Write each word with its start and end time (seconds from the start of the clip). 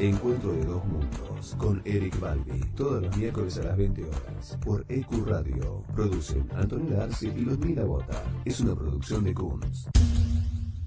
Encuentro 0.00 0.52
de 0.52 0.64
dos 0.64 0.84
mundos 0.84 1.56
con 1.58 1.82
Eric 1.84 2.20
Balbi. 2.20 2.60
Todos 2.76 3.02
los 3.02 3.16
miércoles 3.16 3.58
a 3.58 3.64
las 3.64 3.76
20 3.76 4.04
horas 4.04 4.56
por 4.64 4.84
EQ 4.88 5.26
Radio. 5.26 5.82
Producen 5.92 6.48
Antonio 6.54 7.02
Arce 7.02 7.26
y 7.26 7.40
Ludmila 7.40 7.82
Bota. 7.82 8.22
Es 8.44 8.60
una 8.60 8.76
producción 8.76 9.24
de 9.24 9.34
Kunz. 9.34 9.88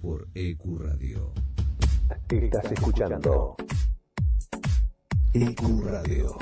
Por 0.01 0.29
EQ 0.33 0.79
Radio. 0.79 1.33
Estás 2.29 2.71
escuchando 2.71 3.57
EQ 5.33 5.83
Radio. 5.83 6.37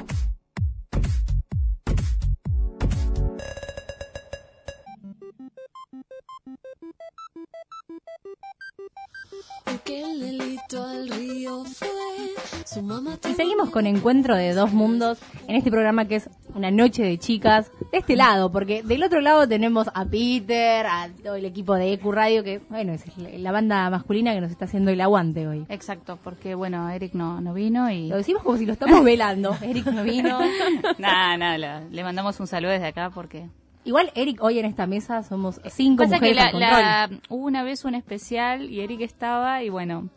Y 13.27 13.33
seguimos 13.33 13.71
con 13.71 13.87
Encuentro 13.87 14.35
de 14.35 14.53
Dos 14.53 14.71
Mundos 14.73 15.17
en 15.47 15.55
este 15.55 15.71
programa 15.71 16.05
que 16.05 16.17
es 16.17 16.29
una 16.53 16.69
noche 16.69 17.01
de 17.03 17.17
chicas. 17.17 17.71
De 17.91 17.97
este 17.97 18.15
lado, 18.15 18.51
porque 18.51 18.83
del 18.83 19.01
otro 19.01 19.21
lado 19.21 19.47
tenemos 19.47 19.87
a 19.95 20.05
Peter, 20.05 20.85
a 20.85 21.09
todo 21.23 21.33
el 21.35 21.45
equipo 21.45 21.73
de 21.73 21.93
EQ 21.93 22.05
Radio, 22.11 22.43
que 22.43 22.59
bueno, 22.69 22.93
es 22.93 23.03
la 23.17 23.51
banda 23.51 23.89
masculina 23.89 24.35
que 24.35 24.41
nos 24.41 24.51
está 24.51 24.65
haciendo 24.65 24.91
el 24.91 25.01
aguante 25.01 25.47
hoy. 25.47 25.65
Exacto, 25.69 26.19
porque 26.23 26.53
bueno, 26.53 26.87
Eric 26.91 27.13
no, 27.15 27.41
no 27.41 27.53
vino 27.55 27.89
y... 27.89 28.07
Lo 28.09 28.17
decimos 28.17 28.43
como 28.43 28.57
si 28.57 28.67
lo 28.67 28.73
estamos 28.73 29.03
velando. 29.03 29.57
Eric 29.63 29.87
no 29.87 30.03
vino. 30.03 30.39
Nada, 30.99 31.37
nada, 31.37 31.81
le 31.89 32.03
mandamos 32.03 32.39
un 32.39 32.45
saludo 32.45 32.71
desde 32.71 32.87
acá 32.87 33.09
porque 33.09 33.47
Igual 33.85 34.11
Eric 34.13 34.43
hoy 34.43 34.59
en 34.59 34.65
esta 34.65 34.85
mesa 34.85 35.23
somos 35.23 35.59
cinco 35.71 36.03
Pasa 36.03 36.15
mujeres 36.17 36.35
que 36.35 36.35
la, 36.35 36.45
al 36.45 36.51
control. 36.51 36.81
la- 36.81 37.09
hubo 37.29 37.45
una 37.45 37.63
vez 37.63 37.85
un 37.85 37.95
especial 37.95 38.69
y 38.69 38.81
Eric 38.81 39.01
estaba 39.01 39.63
y 39.63 39.69
bueno, 39.69 40.09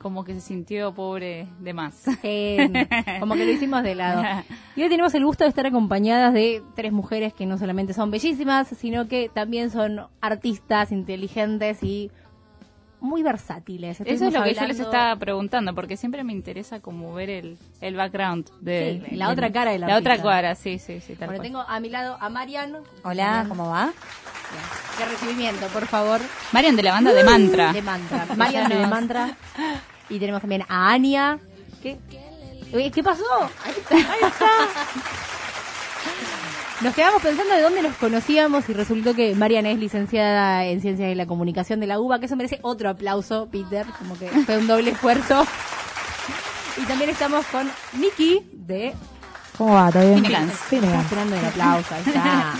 como 0.00 0.24
que 0.24 0.34
se 0.34 0.40
sintió 0.40 0.92
pobre 0.94 1.48
de 1.60 1.72
más. 1.72 2.04
Eh, 2.22 2.86
como 3.20 3.34
que 3.34 3.44
lo 3.44 3.50
hicimos 3.52 3.82
de 3.82 3.94
lado. 3.94 4.22
Y 4.76 4.82
hoy 4.82 4.88
tenemos 4.88 5.14
el 5.14 5.24
gusto 5.24 5.44
de 5.44 5.48
estar 5.50 5.66
acompañadas 5.66 6.32
de 6.34 6.62
tres 6.74 6.92
mujeres 6.92 7.32
que 7.32 7.46
no 7.46 7.58
solamente 7.58 7.92
son 7.94 8.10
bellísimas, 8.10 8.68
sino 8.68 9.08
que 9.08 9.28
también 9.32 9.70
son 9.70 10.02
artistas, 10.20 10.92
inteligentes 10.92 11.82
y 11.82 12.10
muy 13.00 13.22
versátiles. 13.22 14.00
Eso 14.00 14.26
es 14.26 14.32
lo 14.32 14.42
que 14.42 14.54
yo 14.54 14.66
les 14.66 14.80
estaba 14.80 15.14
preguntando, 15.16 15.74
porque 15.74 15.96
siempre 15.96 16.24
me 16.24 16.32
interesa 16.32 16.80
como 16.80 17.12
ver 17.14 17.28
el, 17.30 17.58
el 17.80 17.94
background 17.94 18.48
de 18.60 19.02
Sí, 19.08 19.16
la 19.16 19.30
otra 19.30 19.52
cara 19.52 19.70
de 19.72 19.78
la 19.78 19.86
La 19.88 19.96
otra 19.98 20.20
cara, 20.20 20.54
sí, 20.54 20.78
sí, 20.78 21.00
sí, 21.00 21.14
tal 21.14 21.28
Bueno, 21.28 21.40
cual. 21.42 21.46
tengo 21.46 21.60
a 21.60 21.78
mi 21.80 21.88
lado 21.90 22.16
a 22.20 22.28
Marian. 22.30 22.78
Hola, 23.04 23.44
¿cómo 23.48 23.68
va? 23.68 23.92
De 24.98 25.04
recibimiento, 25.04 25.66
por 25.68 25.86
favor. 25.86 26.20
Marian 26.52 26.76
de 26.76 26.82
la 26.82 26.92
banda 26.92 27.12
de 27.12 27.24
Mantra. 27.24 27.72
De 27.72 27.82
Mantra. 27.82 28.26
Marian 28.36 28.68
de 28.68 28.86
Mantra. 28.86 29.36
Y 30.08 30.18
tenemos 30.18 30.40
también 30.40 30.64
a 30.68 30.92
Ania. 30.92 31.38
¿Qué, 31.82 31.98
¿qué 32.92 33.02
pasó? 33.02 33.24
Ahí 33.64 33.74
está. 33.76 33.94
Ahí 33.94 34.20
está. 34.22 34.50
Nos 36.82 36.94
quedamos 36.94 37.22
pensando 37.22 37.54
de 37.54 37.62
dónde 37.62 37.82
nos 37.82 37.96
conocíamos 37.96 38.68
y 38.68 38.74
resultó 38.74 39.14
que 39.14 39.34
Marian 39.34 39.64
es 39.64 39.78
licenciada 39.78 40.64
en 40.66 40.82
Ciencias 40.82 41.08
de 41.08 41.14
la 41.14 41.26
Comunicación 41.26 41.80
de 41.80 41.86
la 41.86 41.98
UBA, 41.98 42.18
que 42.18 42.26
eso 42.26 42.36
merece 42.36 42.58
otro 42.60 42.90
aplauso, 42.90 43.48
Peter, 43.50 43.86
como 43.98 44.18
que 44.18 44.28
fue 44.28 44.58
un 44.58 44.66
doble 44.66 44.90
esfuerzo. 44.90 45.46
Y 46.76 46.84
también 46.84 47.10
estamos 47.10 47.46
con 47.46 47.70
Nikki 47.98 48.42
de... 48.52 48.94
¿Cómo 49.56 49.72
va? 49.72 49.90
¿Todo 49.90 50.02
bien? 50.02 50.16
Finnegan's. 50.22 51.04
esperando 51.04 51.36
el 51.36 51.44
aplauso, 51.46 51.94
ahí 51.94 52.02
está. 52.06 52.54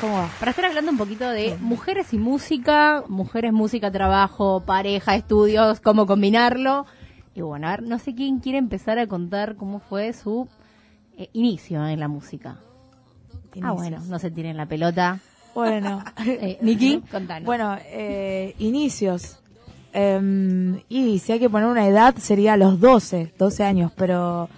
¿Cómo 0.00 0.14
va? 0.14 0.28
Para 0.38 0.50
estar 0.50 0.64
hablando 0.64 0.90
un 0.90 0.98
poquito 0.98 1.28
de 1.28 1.56
mujeres 1.60 2.12
y 2.12 2.18
música, 2.18 3.04
mujeres, 3.08 3.52
música, 3.52 3.90
trabajo, 3.90 4.62
pareja, 4.66 5.14
estudios, 5.14 5.80
cómo 5.80 6.06
combinarlo. 6.06 6.86
Y 7.34 7.40
bueno, 7.40 7.68
a 7.68 7.70
ver, 7.72 7.82
no 7.82 7.98
sé 7.98 8.14
quién 8.14 8.40
quiere 8.40 8.58
empezar 8.58 8.98
a 8.98 9.06
contar 9.06 9.56
cómo 9.56 9.80
fue 9.80 10.12
su 10.12 10.48
eh, 11.16 11.30
inicio 11.32 11.86
en 11.86 12.00
la 12.00 12.08
música. 12.08 12.58
Ah, 13.62 13.72
bueno, 13.72 13.98
no 14.08 14.18
se 14.18 14.30
tiren 14.30 14.56
la 14.56 14.66
pelota. 14.66 15.20
Bueno, 15.54 16.02
Eh, 16.26 16.58
Niki, 16.62 17.00
contanos. 17.10 17.46
bueno 17.46 17.76
eh, 17.84 18.54
inicios. 18.58 19.38
Em, 19.92 20.80
y 20.88 21.20
si 21.20 21.32
hay 21.32 21.38
que 21.38 21.48
poner 21.48 21.68
una 21.68 21.86
edad 21.86 22.16
sería 22.16 22.56
los 22.56 22.80
12, 22.80 23.32
12 23.38 23.64
años, 23.64 23.92
pero 23.96 24.48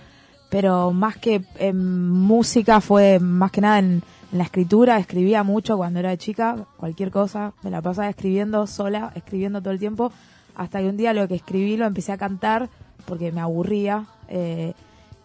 pero 0.48 0.92
más 0.92 1.19
que 1.19 1.42
en 1.58 2.08
música 2.10 2.80
fue 2.80 3.19
más 3.19 3.50
que 3.50 3.60
nada 3.60 3.80
en, 3.80 4.02
en 4.32 4.38
la 4.38 4.44
escritura, 4.44 4.98
escribía 4.98 5.42
mucho 5.42 5.76
cuando 5.76 5.98
era 6.00 6.16
chica, 6.16 6.56
cualquier 6.76 7.10
cosa, 7.10 7.53
me 7.62 7.70
la 7.70 7.81
pasaba 7.82 8.09
escribiendo 8.09 8.66
sola, 8.66 9.12
escribiendo 9.14 9.60
todo 9.60 9.72
el 9.72 9.78
tiempo, 9.78 10.12
hasta 10.56 10.81
que 10.81 10.88
un 10.88 10.97
día 10.97 11.12
lo 11.12 11.28
que 11.28 11.34
escribí 11.37 11.76
lo 11.76 11.87
empecé 11.87 12.12
a 12.12 12.16
cantar 12.19 12.69
porque 13.06 13.31
me 13.32 13.41
aburría. 13.41 14.06
eh, 14.28 14.72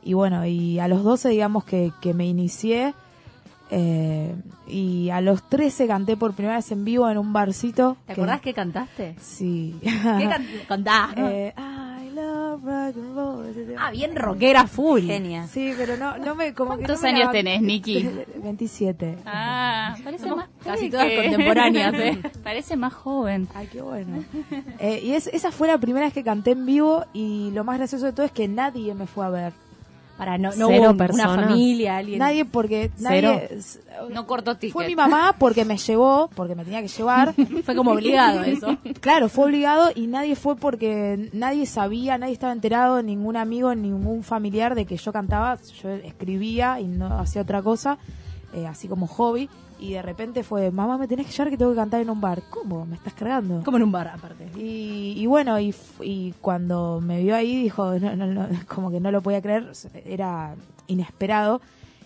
y 0.03 0.13
bueno, 0.13 0.45
y 0.45 0.79
a 0.79 0.87
los 0.87 1.03
12 1.03 1.29
digamos 1.29 1.63
que, 1.63 1.91
que 2.01 2.13
me 2.15 2.25
inicié 2.25 2.93
eh, 3.69 4.35
y 4.67 5.09
a 5.11 5.21
los 5.21 5.47
13 5.47 5.87
canté 5.87 6.17
por 6.17 6.33
primera 6.33 6.55
vez 6.57 6.71
en 6.71 6.83
vivo 6.83 7.09
en 7.09 7.17
un 7.17 7.31
barcito. 7.33 7.97
¿Te 8.05 8.13
que- 8.15 8.21
acordás 8.21 8.41
que 8.41 8.53
cantaste? 8.53 9.15
Sí. 9.21 9.75
¿Qué 9.81 9.89
can- 10.29 10.45
contá? 10.67 11.09
Eh, 11.17 11.53
ah, 13.77 13.91
bien 13.91 14.15
rockera 14.15 14.67
full. 14.67 15.01
Genia. 15.01 15.47
Sí, 15.47 15.73
pero 15.77 15.97
no, 15.97 16.17
no 16.17 16.35
me 16.35 16.53
como 16.53 16.71
que 16.71 16.77
¿Cuántos 16.85 16.97
no 16.97 17.03
me 17.03 17.09
años 17.09 17.25
la- 17.27 17.31
tenés, 17.31 17.61
Nikki? 17.61 18.09
27. 18.43 19.17
Ah, 19.25 19.95
parece 20.03 20.29
más 20.35 20.49
casi 20.63 20.89
todas 20.89 21.07
que- 21.07 21.15
contemporáneas, 21.15 21.93
¿eh? 21.95 22.19
Parece 22.43 22.75
más 22.75 22.93
joven. 22.93 23.47
Ay, 23.55 23.67
qué 23.71 23.81
bueno. 23.81 24.23
Eh, 24.79 25.01
y 25.03 25.13
es, 25.13 25.27
esa 25.27 25.51
fue 25.51 25.67
la 25.67 25.77
primera 25.77 26.05
vez 26.05 26.13
que 26.13 26.23
canté 26.23 26.51
en 26.51 26.65
vivo 26.65 27.05
y 27.13 27.51
lo 27.51 27.63
más 27.63 27.77
gracioso 27.77 28.05
de 28.05 28.13
todo 28.13 28.25
es 28.25 28.31
que 28.31 28.47
nadie 28.47 28.93
me 28.93 29.07
fue 29.07 29.25
a 29.25 29.29
ver. 29.29 29.53
Para 30.21 30.37
no, 30.37 30.49
no 30.55 30.67
Cero 30.67 30.91
hubo 30.95 31.13
una 31.15 31.35
familia, 31.35 31.97
alguien. 31.97 32.19
Nadie 32.19 32.45
porque 32.45 32.91
Cero. 32.95 33.33
nadie 33.33 33.49
s- 33.57 33.79
No 34.13 34.27
cortó 34.27 34.55
ticket. 34.55 34.71
fue 34.71 34.85
mi 34.85 34.95
mamá 34.95 35.35
porque 35.39 35.65
me 35.65 35.77
llevó, 35.77 36.29
porque 36.35 36.53
me 36.53 36.63
tenía 36.63 36.79
que 36.83 36.89
llevar. 36.89 37.33
Fue 37.65 37.75
como 37.75 37.89
obligado 37.93 38.43
eso. 38.43 38.77
Claro, 38.99 39.29
fue 39.29 39.45
obligado 39.45 39.89
y 39.95 40.05
nadie 40.05 40.35
fue 40.35 40.55
porque 40.55 41.31
nadie 41.33 41.65
sabía, 41.65 42.19
nadie 42.19 42.33
estaba 42.33 42.53
enterado, 42.53 43.01
ningún 43.01 43.35
amigo, 43.35 43.73
ningún 43.73 44.21
familiar 44.23 44.75
de 44.75 44.85
que 44.85 44.95
yo 44.95 45.11
cantaba. 45.11 45.57
Yo 45.81 45.89
escribía 45.89 46.79
y 46.79 46.85
no 46.85 47.07
hacía 47.19 47.41
otra 47.41 47.63
cosa, 47.63 47.97
eh, 48.53 48.67
así 48.67 48.87
como 48.87 49.07
hobby. 49.07 49.49
Y 49.81 49.93
de 49.93 50.03
repente 50.03 50.43
fue, 50.43 50.69
mamá, 50.69 50.99
me 50.99 51.07
tenés 51.07 51.25
que 51.25 51.31
llevar 51.31 51.49
que 51.49 51.57
tengo 51.57 51.71
que 51.71 51.77
cantar 51.77 52.01
en 52.01 52.09
un 52.11 52.21
bar. 52.21 52.43
¿Cómo? 52.51 52.85
¿Me 52.85 52.95
estás 52.95 53.13
cargando? 53.13 53.63
Como 53.63 53.77
en 53.77 53.83
un 53.83 53.91
bar, 53.91 54.09
aparte. 54.09 54.47
Y, 54.55 55.15
y 55.17 55.25
bueno, 55.25 55.59
y, 55.59 55.73
cuando 56.39 57.01
me 57.01 57.23
vio 57.23 57.35
ahí 57.35 57.63
dijo, 57.63 57.97
no, 57.99 58.15
no, 58.15 58.27
no, 58.27 58.47
como 58.67 58.91
que 58.91 58.99
no 58.99 59.11
lo 59.11 59.23
podía 59.23 59.41
creer, 59.41 59.71
era 60.05 60.55
inesperado. 60.85 61.61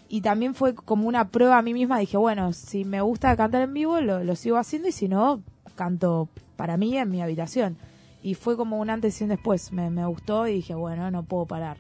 Y 0.08 0.22
también 0.22 0.56
fue 0.56 0.74
como 0.74 1.06
una 1.06 1.28
prueba 1.28 1.58
a 1.58 1.62
mí 1.62 1.74
misma, 1.74 2.00
dije, 2.00 2.16
bueno, 2.16 2.54
si 2.54 2.86
me 2.86 3.02
gusta 3.02 3.36
cantar 3.36 3.64
en 3.64 3.74
vivo, 3.74 4.00
lo, 4.00 4.24
lo 4.24 4.38
sigo 4.38 4.56
haciendo 4.56 4.88
y 4.88 4.94
si 4.94 5.10
no, 5.10 5.44
canto 5.76 6.30
para 6.56 6.78
mí 6.78 6.98
en 6.98 7.10
mi 7.10 7.22
habitación. 7.22 7.78
Y 8.24 8.36
fue 8.36 8.56
como 8.56 8.80
un 8.80 8.90
antes 8.90 9.20
y 9.20 9.26
un 9.26 9.32
después, 9.32 9.74
me, 9.74 9.90
me 9.90 10.06
gustó 10.06 10.48
y 10.48 10.54
dije, 10.54 10.76
bueno, 10.76 11.12
no 11.12 11.24
puedo 11.24 11.46
parar. 11.46 11.78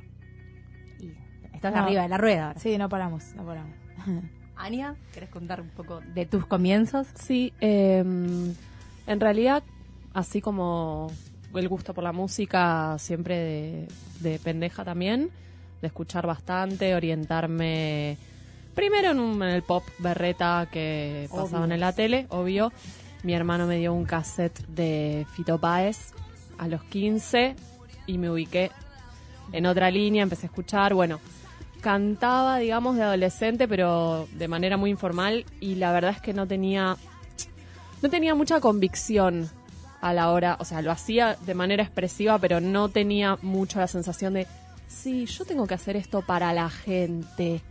Y 0.99 1.13
estás 1.53 1.73
arriba 1.73 2.01
de 2.01 2.09
la 2.09 2.17
rueda. 2.17 2.47
ahora. 2.47 2.59
Sí, 2.59 2.77
no 2.77 2.89
paramos, 2.89 3.33
no 3.35 3.45
paramos. 3.45 3.73
Ania, 4.57 4.95
¿querés 5.13 5.29
contar 5.29 5.61
un 5.61 5.69
poco 5.69 6.01
de 6.13 6.25
tus 6.25 6.45
comienzos? 6.45 7.07
Sí, 7.15 7.53
eh, 7.61 7.99
en 7.99 9.19
realidad, 9.19 9.63
así 10.13 10.41
como 10.41 11.11
el 11.53 11.67
gusto 11.69 11.93
por 11.93 12.03
la 12.03 12.11
música, 12.11 12.95
siempre 12.99 13.37
de, 13.37 13.87
de 14.21 14.39
pendeja 14.39 14.83
también, 14.83 15.29
de 15.81 15.87
escuchar 15.87 16.25
bastante, 16.25 16.95
orientarme 16.95 18.17
primero 18.73 19.11
en, 19.11 19.19
un- 19.19 19.41
en 19.43 19.49
el 19.49 19.63
pop 19.63 19.83
berreta 19.99 20.67
que 20.71 21.29
pasaban 21.43 21.71
en 21.71 21.79
la 21.79 21.93
tele, 21.93 22.25
obvio. 22.29 22.71
Mi 23.23 23.33
hermano 23.33 23.65
me 23.67 23.77
dio 23.77 23.93
un 23.93 24.05
cassette 24.05 24.65
de 24.67 25.25
Fito 25.33 25.57
Páez 25.59 26.13
a 26.57 26.67
los 26.67 26.83
15 26.83 27.55
y 28.05 28.17
me 28.17 28.29
ubiqué 28.29 28.71
en 29.51 29.65
otra 29.65 29.89
línea, 29.91 30.23
empecé 30.23 30.45
a 30.45 30.49
escuchar, 30.49 30.93
bueno, 30.93 31.19
cantaba, 31.85 32.57
digamos, 32.57 32.95
de 32.95 33.03
adolescente, 33.03 33.67
pero 33.67 34.27
de 34.33 34.47
manera 34.47 34.75
muy 34.75 34.89
informal 34.89 35.45
y 35.59 35.75
la 35.75 35.91
verdad 35.91 36.13
es 36.15 36.19
que 36.19 36.33
no 36.33 36.47
tenía 36.47 36.97
no 38.01 38.09
tenía 38.09 38.33
mucha 38.33 38.59
convicción 38.59 39.51
a 40.01 40.11
la 40.11 40.31
hora, 40.31 40.57
o 40.59 40.65
sea, 40.65 40.81
lo 40.81 40.91
hacía 40.91 41.37
de 41.45 41.53
manera 41.53 41.83
expresiva, 41.83 42.39
pero 42.39 42.59
no 42.59 42.89
tenía 42.89 43.37
mucho 43.43 43.77
la 43.77 43.87
sensación 43.87 44.33
de 44.33 44.47
sí, 44.87 45.27
yo 45.27 45.45
tengo 45.45 45.67
que 45.67 45.75
hacer 45.75 45.95
esto 45.95 46.23
para 46.23 46.53
la 46.53 46.71
gente. 46.71 47.61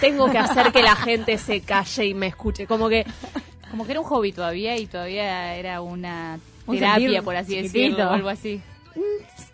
Tengo 0.00 0.30
que 0.30 0.38
hacer 0.38 0.72
que 0.72 0.80
la 0.80 0.96
gente 0.96 1.36
se 1.36 1.60
calle 1.60 2.06
y 2.06 2.14
me 2.14 2.28
escuche. 2.28 2.66
Como 2.66 2.88
que 2.88 3.04
Como 3.70 3.84
que 3.84 3.90
era 3.92 4.00
un 4.00 4.06
hobby 4.06 4.32
todavía 4.32 4.78
y 4.78 4.86
todavía 4.86 5.56
era 5.56 5.82
una 5.82 6.40
Un 6.66 6.78
terapia, 6.78 7.20
por 7.20 7.36
así 7.36 7.60
decirlo, 7.60 8.08
o 8.08 8.12
algo 8.12 8.30
así. 8.30 8.62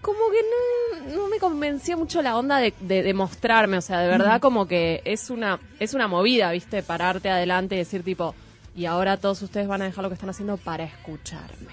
Como 0.01 0.19
que 0.31 1.09
no, 1.11 1.17
no 1.17 1.29
me 1.29 1.39
convenció 1.39 1.97
mucho 1.97 2.23
la 2.23 2.37
onda 2.37 2.59
de, 2.59 2.75
de, 2.81 3.03
de 3.03 3.15
mostrarme, 3.15 3.79
o 3.79 3.81
sea, 3.81 4.01
de 4.01 4.09
verdad 4.09 4.41
como 4.41 4.67
que 4.67 5.03
es 5.05 5.31
una 5.31 5.61
es 5.81 5.95
una 5.95 6.09
movida, 6.09 6.51
¿viste? 6.53 6.83
Pararte 6.83 7.31
adelante 7.31 7.75
y 7.75 7.79
decir 7.79 8.03
tipo, 8.03 8.35
y 8.77 8.87
ahora 8.87 9.17
todos 9.17 9.43
ustedes 9.43 9.69
van 9.69 9.83
a 9.83 9.87
dejar 9.87 10.03
lo 10.03 10.11
que 10.11 10.15
están 10.15 10.31
haciendo 10.31 10.57
para 10.57 10.85
escucharme. 10.85 11.73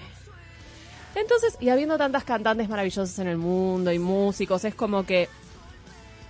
Entonces, 1.14 1.56
y 1.60 1.68
habiendo 1.68 1.98
tantas 1.98 2.24
cantantes 2.24 2.68
maravillosas 2.68 3.18
en 3.18 3.28
el 3.28 3.36
mundo 3.36 3.92
y 3.92 3.98
músicos, 3.98 4.64
es 4.64 4.74
como 4.74 5.04
que 5.04 5.28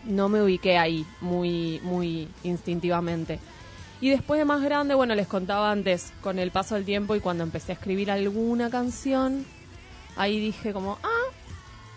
no 0.05 0.29
me 0.29 0.43
ubiqué 0.43 0.79
ahí 0.79 1.07
muy 1.21 1.81
muy 1.85 2.29
instintivamente. 2.43 3.39
Y 4.01 4.11
después 4.11 4.39
de 4.39 4.45
más 4.45 4.61
grande, 4.63 4.97
bueno, 4.97 5.15
les 5.15 5.29
contaba 5.29 5.71
antes, 5.71 6.13
con 6.23 6.41
el 6.41 6.51
paso 6.51 6.75
del 6.75 6.85
tiempo 6.85 7.15
y 7.15 7.21
cuando 7.21 7.45
empecé 7.45 7.71
a 7.71 7.75
escribir 7.77 8.11
alguna 8.11 8.69
canción, 8.69 9.47
ahí 10.17 10.41
dije 10.41 10.73
como, 10.73 10.99
ah, 11.05 11.22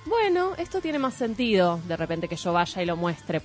bueno, 0.06 0.54
esto 0.58 0.82
tiene 0.82 1.00
más 1.00 1.14
sentido 1.16 1.80
de 1.88 1.98
repente 1.98 2.28
que 2.28 2.36
yo 2.36 2.54
vaya 2.54 2.82
y 2.82 2.86
lo 2.86 2.96
muestre, 2.96 3.42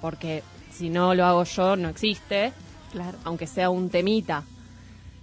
porque 0.00 0.42
si 0.72 0.88
no 0.90 1.14
lo 1.14 1.24
hago 1.24 1.44
yo 1.44 1.76
no 1.76 1.88
existe, 1.88 2.52
Claro. 2.92 3.18
aunque 3.24 3.46
sea 3.46 3.70
un 3.70 3.90
temita. 3.90 4.44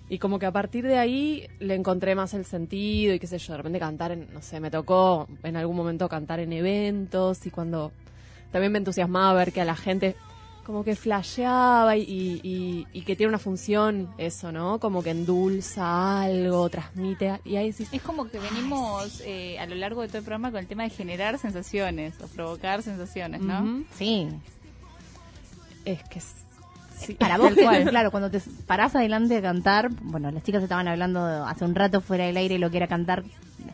Y 0.09 0.19
como 0.19 0.39
que 0.39 0.45
a 0.45 0.51
partir 0.51 0.85
de 0.85 0.97
ahí 0.97 1.47
le 1.59 1.73
encontré 1.73 2.15
más 2.15 2.33
el 2.33 2.43
sentido 2.43 3.13
y 3.13 3.19
qué 3.19 3.27
sé 3.27 3.37
yo, 3.37 3.53
de 3.53 3.57
repente 3.57 3.79
cantar, 3.79 4.11
en, 4.11 4.27
no 4.33 4.41
sé, 4.41 4.59
me 4.59 4.69
tocó 4.69 5.27
en 5.41 5.55
algún 5.55 5.77
momento 5.77 6.09
cantar 6.09 6.41
en 6.41 6.51
eventos 6.51 7.45
y 7.45 7.49
cuando 7.51 7.93
también 8.51 8.73
me 8.73 8.79
entusiasmaba 8.79 9.33
ver 9.33 9.53
que 9.53 9.61
a 9.61 9.65
la 9.65 9.75
gente 9.77 10.17
como 10.65 10.83
que 10.83 10.95
flasheaba 10.95 11.95
y, 11.97 12.01
y- 12.43 12.87
y 12.93 13.01
que 13.01 13.15
tiene 13.15 13.29
una 13.29 13.39
función 13.39 14.09
eso, 14.17 14.51
¿no? 14.51 14.79
Como 14.79 15.01
que 15.03 15.09
endulza 15.11 16.21
algo, 16.21 16.69
transmite, 16.69 17.39
y 17.43 17.55
ahí 17.55 17.71
decís, 17.71 17.89
Es 17.91 18.01
como 18.01 18.29
que 18.29 18.39
venimos 18.39 19.21
eh, 19.25 19.57
a 19.59 19.65
lo 19.65 19.75
largo 19.75 20.01
de 20.01 20.07
todo 20.07 20.19
el 20.19 20.23
programa 20.23 20.51
con 20.51 20.59
el 20.59 20.67
tema 20.67 20.83
de 20.83 20.89
generar 20.91 21.37
sensaciones 21.39 22.13
o 22.21 22.27
provocar 22.27 22.83
sensaciones, 22.83 23.41
¿no? 23.41 23.83
Sí. 23.97 24.27
es 25.85 26.03
que 26.09 26.19
es- 26.19 26.35
sí, 26.97 27.13
Para 27.15 27.37
vos, 27.39 27.53
cual. 27.61 27.89
claro, 27.89 28.11
cuando 28.11 28.29
te 28.29 28.39
parás 28.67 28.95
adelante 28.95 29.33
de 29.35 29.41
cantar, 29.41 29.89
bueno, 30.01 30.29
las 30.31 30.43
chicas 30.43 30.61
estaban 30.63 30.87
hablando 30.87 31.19
hace 31.45 31.65
un 31.65 31.73
rato 31.75 32.01
fuera 32.01 32.25
del 32.25 32.37
aire 32.37 32.59
lo 32.59 32.69
que 32.69 32.77
era 32.77 32.87
cantar, 32.87 33.23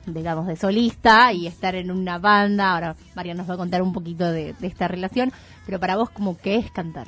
digamos, 0.05 0.47
de 0.47 0.55
solista 0.55 1.31
y 1.33 1.47
estar 1.47 1.75
en 1.75 1.91
una 1.91 2.17
banda. 2.19 2.73
Ahora 2.73 2.95
María 3.15 3.33
nos 3.33 3.49
va 3.49 3.53
a 3.55 3.57
contar 3.57 3.81
un 3.81 3.93
poquito 3.93 4.31
de, 4.31 4.53
de 4.53 4.67
esta 4.67 4.87
relación, 4.87 5.31
pero 5.65 5.79
para 5.79 5.95
vos, 5.95 6.09
como 6.09 6.37
¿qué 6.37 6.55
es 6.57 6.71
cantar? 6.71 7.07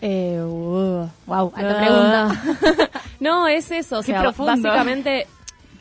Eh, 0.00 0.40
uh. 0.42 1.08
Wow, 1.26 1.52
alta 1.54 1.76
Ah. 1.78 2.32
pregunta. 2.40 2.90
no, 3.20 3.46
es 3.48 3.70
eso. 3.70 3.98
O 3.98 4.02
sea, 4.02 4.20
profundo. 4.20 4.50
básicamente, 4.52 5.26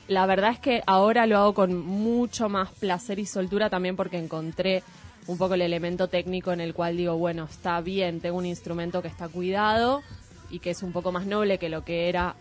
la 0.08 0.26
verdad 0.28 0.52
es 0.52 0.60
que 0.60 0.84
ahora 0.86 1.26
lo 1.26 1.38
hago 1.40 1.54
con 1.54 1.76
mucho 1.86 2.48
más 2.50 2.70
placer 2.72 3.18
y 3.20 3.26
soltura 3.26 3.70
también 3.70 3.96
porque 3.96 4.18
encontré 4.20 4.84
un 5.28 5.38
poco 5.38 5.56
el 5.56 5.62
elemento 5.62 6.08
técnico 6.08 6.52
en 6.52 6.62
el 6.62 6.74
cual 6.74 6.98
digo, 6.98 7.18
bueno, 7.18 7.46
está 7.50 7.80
bien, 7.82 8.20
tengo 8.22 8.38
un 8.38 8.46
instrumento 8.46 9.02
que 9.02 9.08
está 9.08 9.28
cuidado 9.28 10.02
y 10.50 10.60
que 10.60 10.72
es 10.72 10.84
un 10.84 10.92
poco 10.92 11.12
más 11.12 11.26
noble 11.26 11.58
que 11.58 11.70
lo 11.70 11.84
que 11.84 12.10
era 12.10 12.36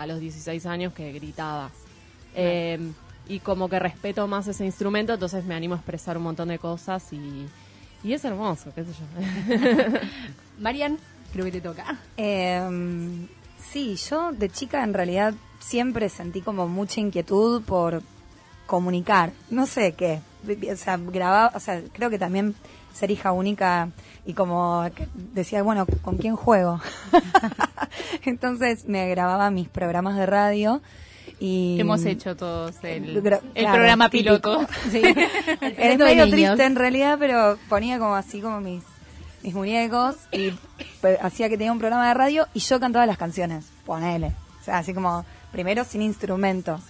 a 0.00 0.06
los 0.06 0.18
16 0.18 0.64
años 0.64 0.94
que 0.94 1.12
gritaba. 1.12 1.70
Eh, 2.34 2.78
y 3.28 3.40
como 3.40 3.68
que 3.68 3.78
respeto 3.78 4.26
más 4.26 4.48
ese 4.48 4.64
instrumento, 4.64 5.12
entonces 5.12 5.44
me 5.44 5.54
animo 5.54 5.74
a 5.74 5.76
expresar 5.76 6.16
un 6.16 6.22
montón 6.22 6.48
de 6.48 6.58
cosas 6.58 7.12
y, 7.12 7.46
y 8.02 8.14
es 8.14 8.24
hermoso, 8.24 8.72
qué 8.74 8.84
sé 8.84 8.92
yo. 8.92 10.00
Marian, 10.58 10.98
creo 11.32 11.44
que 11.44 11.52
te 11.52 11.60
toca. 11.60 11.98
Eh, 12.16 13.26
sí, 13.70 13.94
yo 13.96 14.32
de 14.32 14.48
chica 14.48 14.82
en 14.82 14.94
realidad 14.94 15.34
siempre 15.58 16.08
sentí 16.08 16.40
como 16.40 16.66
mucha 16.66 17.00
inquietud 17.00 17.62
por 17.62 18.02
comunicar, 18.66 19.32
no 19.50 19.66
sé 19.66 19.92
qué, 19.92 20.20
o 20.72 20.76
sea, 20.76 20.96
grababa, 20.96 21.52
o 21.54 21.60
sea, 21.60 21.82
creo 21.92 22.08
que 22.08 22.18
también 22.18 22.54
ser 22.92 23.10
hija 23.10 23.32
única 23.32 23.88
y 24.26 24.34
como 24.34 24.88
decía, 25.14 25.62
bueno, 25.62 25.86
¿con 26.02 26.16
quién 26.18 26.36
juego? 26.36 26.80
Entonces 28.24 28.86
me 28.86 29.08
grababa 29.08 29.50
mis 29.50 29.68
programas 29.68 30.16
de 30.16 30.26
radio 30.26 30.80
y 31.40 31.80
Hemos 31.80 32.04
hecho 32.04 32.36
todos 32.36 32.76
el, 32.82 33.16
el 33.16 33.22
claro, 33.22 33.72
programa 33.72 34.10
piloto. 34.10 34.66
Sí. 34.90 35.02
es 35.60 35.98
medio 35.98 36.28
triste 36.28 36.64
en 36.64 36.76
realidad, 36.76 37.16
pero 37.18 37.58
ponía 37.68 37.98
como 37.98 38.14
así 38.14 38.40
como 38.40 38.60
mis, 38.60 38.84
mis 39.42 39.54
muñecos 39.54 40.16
y 40.32 40.52
hacía 41.22 41.48
que 41.48 41.56
tenía 41.56 41.72
un 41.72 41.78
programa 41.78 42.08
de 42.08 42.14
radio 42.14 42.46
y 42.52 42.60
yo 42.60 42.78
cantaba 42.78 43.06
las 43.06 43.16
canciones, 43.16 43.66
ponele. 43.86 44.32
O 44.60 44.64
sea, 44.64 44.78
así 44.78 44.92
como 44.92 45.24
primero 45.50 45.84
sin 45.84 46.02
instrumentos. 46.02 46.82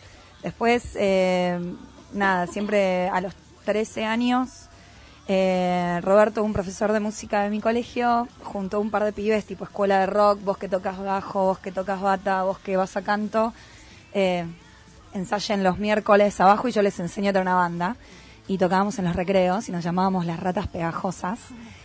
Después, 0.42 0.96
eh, 0.96 1.58
nada, 2.12 2.46
siempre 2.48 3.08
a 3.08 3.20
los 3.20 3.34
13 3.66 4.04
años, 4.04 4.68
eh, 5.32 6.00
Roberto, 6.02 6.42
un 6.42 6.52
profesor 6.52 6.90
de 6.90 6.98
música 6.98 7.42
de 7.44 7.50
mi 7.50 7.60
colegio, 7.60 8.26
juntó 8.42 8.78
a 8.78 8.80
un 8.80 8.90
par 8.90 9.04
de 9.04 9.12
pibes 9.12 9.44
tipo 9.44 9.62
escuela 9.62 10.00
de 10.00 10.06
rock, 10.06 10.42
vos 10.42 10.58
que 10.58 10.68
tocas 10.68 10.98
bajo, 10.98 11.44
vos 11.44 11.60
que 11.60 11.70
tocas 11.70 12.00
bata, 12.00 12.42
vos 12.42 12.58
que 12.58 12.76
vas 12.76 12.96
a 12.96 13.02
canto, 13.02 13.54
eh, 14.12 14.44
ensayen 15.14 15.62
los 15.62 15.78
miércoles 15.78 16.40
abajo 16.40 16.66
y 16.66 16.72
yo 16.72 16.82
les 16.82 16.98
enseño 16.98 17.30
a 17.30 17.32
tener 17.32 17.42
una 17.42 17.54
banda. 17.54 17.94
Y 18.48 18.58
tocábamos 18.58 18.98
en 18.98 19.04
los 19.04 19.14
recreos 19.14 19.68
y 19.68 19.72
nos 19.72 19.84
llamábamos 19.84 20.26
las 20.26 20.40
ratas 20.40 20.66
pegajosas. 20.66 21.38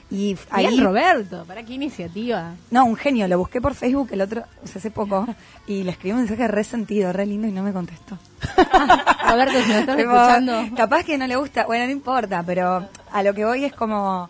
Y 0.09 0.35
ahí 0.49 0.67
Bien, 0.67 0.83
Roberto, 0.83 1.45
para 1.45 1.61
qué 1.63 1.73
iniciativa. 1.73 2.55
no, 2.71 2.85
un 2.85 2.95
genio, 2.95 3.27
lo 3.27 3.37
busqué 3.37 3.61
por 3.61 3.75
Facebook 3.75 4.09
el 4.11 4.21
otro, 4.21 4.43
o 4.63 4.67
sea, 4.67 4.79
hace 4.79 4.89
poco, 4.89 5.27
y 5.67 5.83
le 5.83 5.91
escribí 5.91 6.13
un 6.13 6.19
mensaje 6.19 6.47
re 6.47 6.63
sentido, 6.63 7.13
re 7.13 7.27
lindo 7.27 7.47
y 7.47 7.51
no 7.51 7.61
me 7.61 7.73
contestó. 7.73 8.17
Roberto, 9.29 9.61
si 9.61 9.69
me 9.69 9.79
estás 9.81 9.99
escuchando. 9.99 10.75
Capaz 10.75 11.03
que 11.03 11.17
no 11.17 11.27
le 11.27 11.35
gusta, 11.35 11.65
bueno, 11.65 11.85
no 11.85 11.91
importa, 11.91 12.41
pero 12.43 12.87
a 13.15 13.23
lo 13.23 13.33
que 13.33 13.45
voy 13.45 13.63
es 13.63 13.71
como 13.71 14.29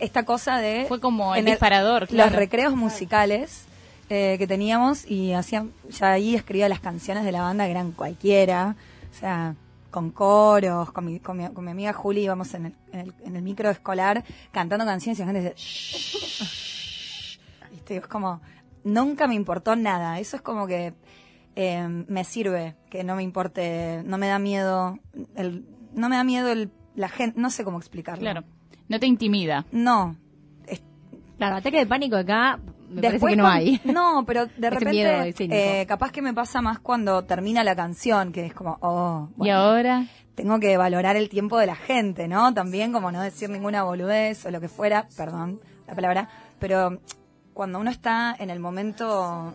esta 0.00 0.24
cosa 0.24 0.58
de... 0.58 0.86
Fue 0.88 0.98
como 0.98 1.36
el 1.36 1.40
en 1.40 1.46
disparador, 1.46 2.12
Los 2.12 2.32
recreos 2.32 2.74
musicales 2.74 3.66
eh, 4.08 4.34
que 4.36 4.48
teníamos 4.48 5.08
y 5.08 5.32
hacían, 5.32 5.70
ya 5.90 6.10
ahí 6.10 6.34
escribía 6.34 6.68
las 6.68 6.80
canciones 6.80 7.22
de 7.22 7.30
la 7.30 7.42
banda 7.42 7.66
que 7.66 7.70
eran 7.70 7.92
cualquiera, 7.92 8.74
o 9.12 9.14
sea, 9.16 9.54
con 9.92 10.10
coros, 10.10 10.90
con 10.90 11.04
mi, 11.04 11.20
con 11.20 11.36
mi, 11.36 11.48
con 11.50 11.64
mi 11.64 11.70
amiga 11.70 11.92
Juli 11.92 12.22
íbamos 12.22 12.52
en 12.54 12.66
el, 12.66 12.74
en, 12.92 12.98
el, 12.98 13.14
en 13.24 13.36
el 13.36 13.42
micro 13.42 13.70
escolar 13.70 14.24
cantando 14.50 14.84
canciones 14.84 15.16
y 15.20 15.22
la 15.22 15.26
gente 15.26 15.42
decía. 15.42 16.48
¿Viste? 17.70 17.96
Es 17.98 18.08
como, 18.08 18.40
nunca 18.82 19.28
me 19.28 19.36
importó 19.36 19.76
nada, 19.76 20.18
eso 20.18 20.34
es 20.34 20.42
como 20.42 20.66
que 20.66 20.94
eh, 21.54 21.86
me 22.08 22.24
sirve 22.24 22.74
que 22.90 23.04
no 23.04 23.14
me 23.14 23.22
importe, 23.22 24.02
no 24.04 24.18
me 24.18 24.26
da 24.26 24.40
miedo, 24.40 24.98
el, 25.36 25.64
no 25.94 26.08
me 26.08 26.16
da 26.16 26.24
miedo 26.24 26.50
el, 26.50 26.72
la 26.94 27.08
gente, 27.08 27.40
no 27.40 27.50
sé 27.50 27.64
cómo 27.64 27.78
explicarlo. 27.78 28.22
Claro. 28.22 28.44
No 28.88 28.98
te 28.98 29.06
intimida. 29.06 29.66
No. 29.72 30.16
Claro, 31.38 31.56
ataque 31.56 31.78
de 31.78 31.86
pánico 31.86 32.16
acá 32.16 32.58
me 32.90 32.96
parece 32.96 33.12
Después 33.12 33.32
que 33.32 33.36
no 33.36 33.46
hay. 33.46 33.80
No, 33.84 34.24
pero 34.26 34.44
de 34.44 34.52
Ese 34.68 34.70
repente, 34.70 35.80
eh, 35.80 35.86
capaz 35.86 36.12
que 36.12 36.20
me 36.20 36.34
pasa 36.34 36.60
más 36.60 36.80
cuando 36.80 37.24
termina 37.24 37.64
la 37.64 37.74
canción, 37.74 38.30
que 38.30 38.44
es 38.44 38.52
como, 38.52 38.76
oh, 38.82 39.28
Y 39.36 39.38
bueno, 39.38 39.56
ahora, 39.56 40.06
tengo 40.34 40.60
que 40.60 40.76
valorar 40.76 41.16
el 41.16 41.30
tiempo 41.30 41.56
de 41.58 41.66
la 41.66 41.76
gente, 41.76 42.28
¿no? 42.28 42.52
También 42.52 42.92
como 42.92 43.10
no 43.10 43.22
decir 43.22 43.48
ninguna 43.48 43.84
boludez 43.84 44.44
o 44.44 44.50
lo 44.50 44.60
que 44.60 44.68
fuera, 44.68 45.08
perdón 45.16 45.60
la 45.86 45.94
palabra, 45.94 46.28
pero 46.58 47.00
cuando 47.54 47.78
uno 47.78 47.90
está 47.90 48.36
en 48.38 48.50
el 48.50 48.60
momento 48.60 49.54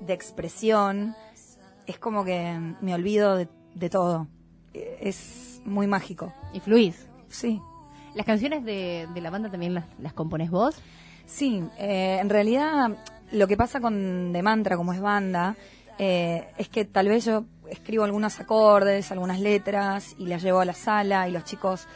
de 0.00 0.12
expresión, 0.12 1.14
es 1.86 1.98
como 1.98 2.24
que 2.24 2.58
me 2.80 2.94
olvido 2.94 3.36
de, 3.36 3.48
de 3.74 3.90
todo. 3.90 4.26
Eh, 4.74 4.98
Es 5.60 5.66
muy 5.66 5.86
mágico. 5.86 6.32
Y 6.52 6.60
fluís. 6.60 7.08
Sí. 7.28 7.60
¿Las 8.14 8.26
canciones 8.26 8.64
de, 8.64 9.08
de 9.12 9.20
la 9.20 9.30
banda 9.30 9.50
también 9.50 9.74
las, 9.74 9.84
las 10.00 10.12
compones 10.12 10.50
vos? 10.50 10.76
Sí, 11.26 11.62
eh, 11.78 12.18
en 12.20 12.28
realidad 12.28 12.90
lo 13.30 13.46
que 13.46 13.56
pasa 13.56 13.80
con 13.80 14.32
De 14.32 14.42
Mantra, 14.42 14.76
como 14.76 14.92
es 14.92 15.00
banda, 15.00 15.56
eh, 15.98 16.48
es 16.58 16.68
que 16.68 16.84
tal 16.84 17.08
vez 17.08 17.24
yo 17.24 17.44
escribo 17.68 18.04
algunos 18.04 18.40
acordes, 18.40 19.12
algunas 19.12 19.38
letras 19.38 20.16
y 20.18 20.26
las 20.26 20.42
llevo 20.42 20.60
a 20.60 20.64
la 20.64 20.72
sala 20.72 21.28
y 21.28 21.30
los 21.30 21.44
chicos 21.44 21.86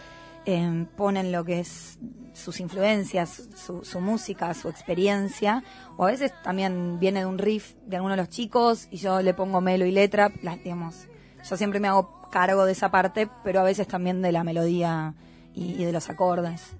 eh, 0.46 0.86
ponen 0.96 1.32
lo 1.32 1.44
que 1.44 1.60
es 1.60 1.98
sus 2.32 2.60
influencias, 2.60 3.48
su, 3.56 3.84
su 3.84 4.00
música, 4.00 4.52
su 4.54 4.68
experiencia, 4.68 5.64
o 5.96 6.04
a 6.04 6.10
veces 6.10 6.32
también 6.42 6.98
viene 7.00 7.20
de 7.20 7.26
un 7.26 7.38
riff 7.38 7.74
de 7.86 7.96
alguno 7.96 8.14
de 8.14 8.22
los 8.22 8.28
chicos 8.28 8.88
y 8.90 8.98
yo 8.98 9.20
le 9.22 9.34
pongo 9.34 9.60
melo 9.60 9.86
y 9.86 9.90
letra, 9.90 10.32
las, 10.42 10.62
digamos, 10.62 11.08
yo 11.48 11.56
siempre 11.56 11.80
me 11.80 11.88
hago 11.88 12.23
cargo 12.34 12.64
de 12.66 12.72
esa 12.72 12.90
parte, 12.90 13.28
pero 13.44 13.60
a 13.60 13.62
veces 13.62 13.86
también 13.86 14.20
de 14.20 14.32
la 14.32 14.42
melodía 14.42 15.14
y, 15.54 15.80
y 15.80 15.84
de 15.84 15.92
los 15.92 16.10
acordes. 16.10 16.72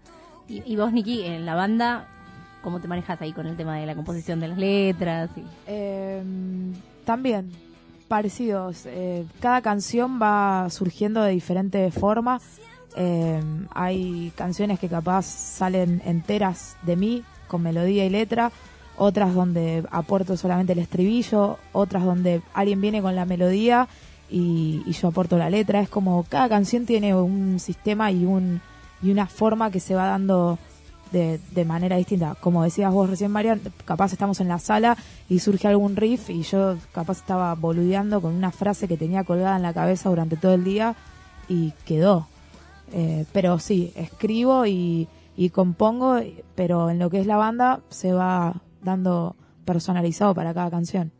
Y, 0.48 0.64
y 0.66 0.74
vos, 0.74 0.92
Niki, 0.92 1.22
en 1.22 1.46
la 1.46 1.54
banda, 1.54 2.08
¿cómo 2.60 2.80
te 2.80 2.88
manejas 2.88 3.22
ahí 3.22 3.32
con 3.32 3.46
el 3.46 3.56
tema 3.56 3.76
de 3.76 3.86
la 3.86 3.94
composición 3.94 4.40
de 4.40 4.48
las 4.48 4.58
letras? 4.58 5.30
Y... 5.36 5.44
Eh, 5.68 6.22
también. 7.04 7.52
parecidos. 8.08 8.82
Eh, 8.86 9.26
cada 9.38 9.62
canción 9.62 10.18
va 10.20 10.68
surgiendo 10.70 11.22
de 11.22 11.30
diferente 11.30 11.90
forma. 11.92 12.40
Eh, 12.96 13.40
hay 13.70 14.32
canciones 14.36 14.80
que 14.80 14.88
capaz 14.88 15.24
salen 15.24 16.02
enteras 16.04 16.76
de 16.82 16.96
mí, 16.96 17.22
con 17.46 17.62
melodía 17.62 18.04
y 18.04 18.10
letra, 18.10 18.50
otras 18.96 19.34
donde 19.34 19.84
aporto 19.90 20.36
solamente 20.36 20.72
el 20.72 20.80
estribillo, 20.80 21.58
otras 21.72 22.04
donde 22.04 22.42
alguien 22.54 22.80
viene 22.80 23.02
con 23.02 23.14
la 23.14 23.24
melodía 23.24 23.88
y, 24.30 24.82
y 24.86 24.92
yo 24.92 25.08
aporto 25.08 25.38
la 25.38 25.50
letra. 25.50 25.80
Es 25.80 25.88
como 25.88 26.24
cada 26.24 26.48
canción 26.48 26.86
tiene 26.86 27.14
un 27.14 27.58
sistema 27.60 28.10
y, 28.10 28.24
un, 28.24 28.60
y 29.02 29.10
una 29.10 29.26
forma 29.26 29.70
que 29.70 29.80
se 29.80 29.94
va 29.94 30.06
dando 30.06 30.58
de, 31.12 31.40
de 31.52 31.64
manera 31.64 31.96
distinta. 31.96 32.36
Como 32.40 32.64
decías 32.64 32.92
vos 32.92 33.08
recién, 33.08 33.30
Marian, 33.30 33.60
capaz 33.84 34.12
estamos 34.12 34.40
en 34.40 34.48
la 34.48 34.58
sala 34.58 34.96
y 35.28 35.38
surge 35.38 35.68
algún 35.68 35.96
riff 35.96 36.30
y 36.30 36.42
yo 36.42 36.76
capaz 36.92 37.18
estaba 37.18 37.54
boludeando 37.54 38.20
con 38.20 38.34
una 38.34 38.50
frase 38.50 38.88
que 38.88 38.96
tenía 38.96 39.24
colgada 39.24 39.56
en 39.56 39.62
la 39.62 39.72
cabeza 39.72 40.08
durante 40.08 40.36
todo 40.36 40.54
el 40.54 40.64
día 40.64 40.94
y 41.48 41.72
quedó. 41.84 42.26
Eh, 42.92 43.24
pero 43.32 43.58
sí, 43.58 43.92
escribo 43.96 44.66
y, 44.66 45.08
y 45.36 45.50
compongo, 45.50 46.20
pero 46.54 46.90
en 46.90 46.98
lo 46.98 47.10
que 47.10 47.20
es 47.20 47.26
la 47.26 47.36
banda 47.36 47.80
se 47.90 48.12
va 48.12 48.60
dando 48.82 49.36
personalizado 49.64 50.34
para 50.34 50.52
cada 50.52 50.70
canción. 50.70 51.10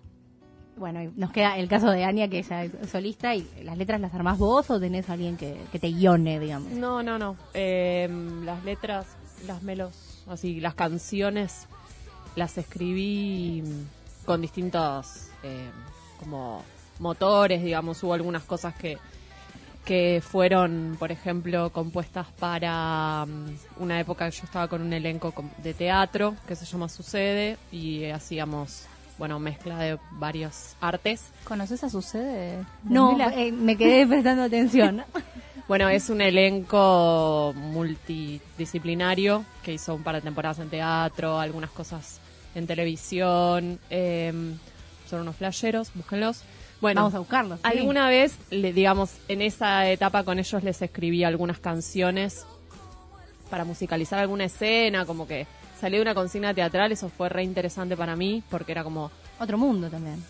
Bueno, 0.76 1.12
nos 1.16 1.31
queda 1.31 1.57
el 1.57 1.69
caso 1.69 1.90
de 1.90 2.04
Ania, 2.04 2.28
que 2.28 2.38
ella 2.38 2.64
es 2.64 2.90
solista, 2.90 3.35
y 3.35 3.49
las 3.62 3.78
letras 3.78 4.00
las 4.00 4.12
armás 4.14 4.38
vos 4.38 4.71
o 4.71 4.81
tenés 4.81 5.09
alguien 5.09 5.37
que, 5.37 5.57
que 5.71 5.78
te 5.78 5.88
guione, 5.88 6.40
digamos. 6.40 6.73
No, 6.73 7.02
no, 7.02 7.19
no. 7.19 7.37
Eh, 7.54 8.09
las 8.45 8.64
letras, 8.64 9.07
las 9.47 9.62
melos, 9.62 10.25
así, 10.28 10.61
las 10.61 10.75
canciones 10.75 11.69
las 12.37 12.59
escribí 12.59 13.62
con 14.25 14.40
distintos 14.40 15.28
eh, 15.43 15.71
como 16.19 16.62
motores, 16.99 17.62
digamos, 17.62 18.02
hubo 18.02 18.14
algunas 18.14 18.43
cosas 18.43 18.75
que 18.75 18.99
que 19.85 20.23
fueron, 20.26 20.97
por 20.99 21.12
ejemplo, 21.12 21.71
compuestas 21.71 22.26
para 22.38 23.26
mm, 23.26 23.83
una 23.83 24.00
época 24.00 24.31
que 24.31 24.37
yo 24.37 24.45
estaba 24.45 24.69
con 24.69 24.81
un 24.81 24.93
elenco 24.93 25.33
de 25.59 25.75
teatro 25.75 26.35
que 26.49 26.57
se 26.57 26.64
llama 26.64 26.88
Sucede 26.88 27.59
y 27.71 28.07
hacíamos, 28.07 28.87
bueno, 29.18 29.38
mezcla 29.38 29.78
de 29.78 29.99
varios 30.12 30.75
artes. 30.80 31.30
¿Conoces 31.44 31.85
a 31.85 31.90
Sucede? 31.90 32.64
No, 32.85 33.12
Mila? 33.12 33.33
eh, 33.37 33.52
me 33.52 33.76
quedé 33.76 34.06
prestando 34.09 34.42
atención. 34.44 35.02
Bueno, 35.68 35.88
es 35.88 36.11
un 36.11 36.21
elenco 36.21 37.54
multidisciplinario 37.56 39.44
que 39.62 39.73
hizo 39.73 39.94
un 39.94 40.02
par 40.02 40.14
de 40.16 40.21
temporadas 40.21 40.59
en 40.59 40.68
teatro, 40.68 41.38
algunas 41.38 41.71
cosas 41.71 42.21
en 42.54 42.66
televisión. 42.66 43.78
eh, 43.90 44.33
son 45.09 45.21
unos 45.21 45.37
flasheros, 45.37 45.90
búsquenlos. 45.94 46.42
Bueno, 46.80 47.02
Vamos 47.02 47.14
a 47.14 47.18
buscarlos. 47.21 47.61
sí. 47.61 47.66
Alguna 47.78 48.09
vez, 48.09 48.37
le, 48.50 48.73
digamos, 48.73 49.12
en 49.28 49.42
esa 49.42 49.88
etapa 49.88 50.25
con 50.25 50.38
ellos 50.38 50.62
les 50.62 50.83
escribí 50.83 51.25
algunas 51.25 51.59
canciones 51.59 52.44
para 53.49 53.64
musicalizar 53.64 54.18
alguna 54.18 54.44
escena, 54.44 55.06
como 55.06 55.26
que 55.26 55.47
salió 55.85 55.99
de 55.99 56.03
una 56.03 56.14
consigna 56.14 56.55
teatral, 56.55 56.93
eso 56.93 57.09
fue 57.11 57.29
re 57.29 57.43
interesante 57.45 57.97
para 57.97 58.17
mí, 58.17 58.43
porque 58.50 58.73
era 58.73 58.83
como... 58.85 59.11
Otro 59.38 59.59
mundo 59.59 59.88
también. 59.91 60.23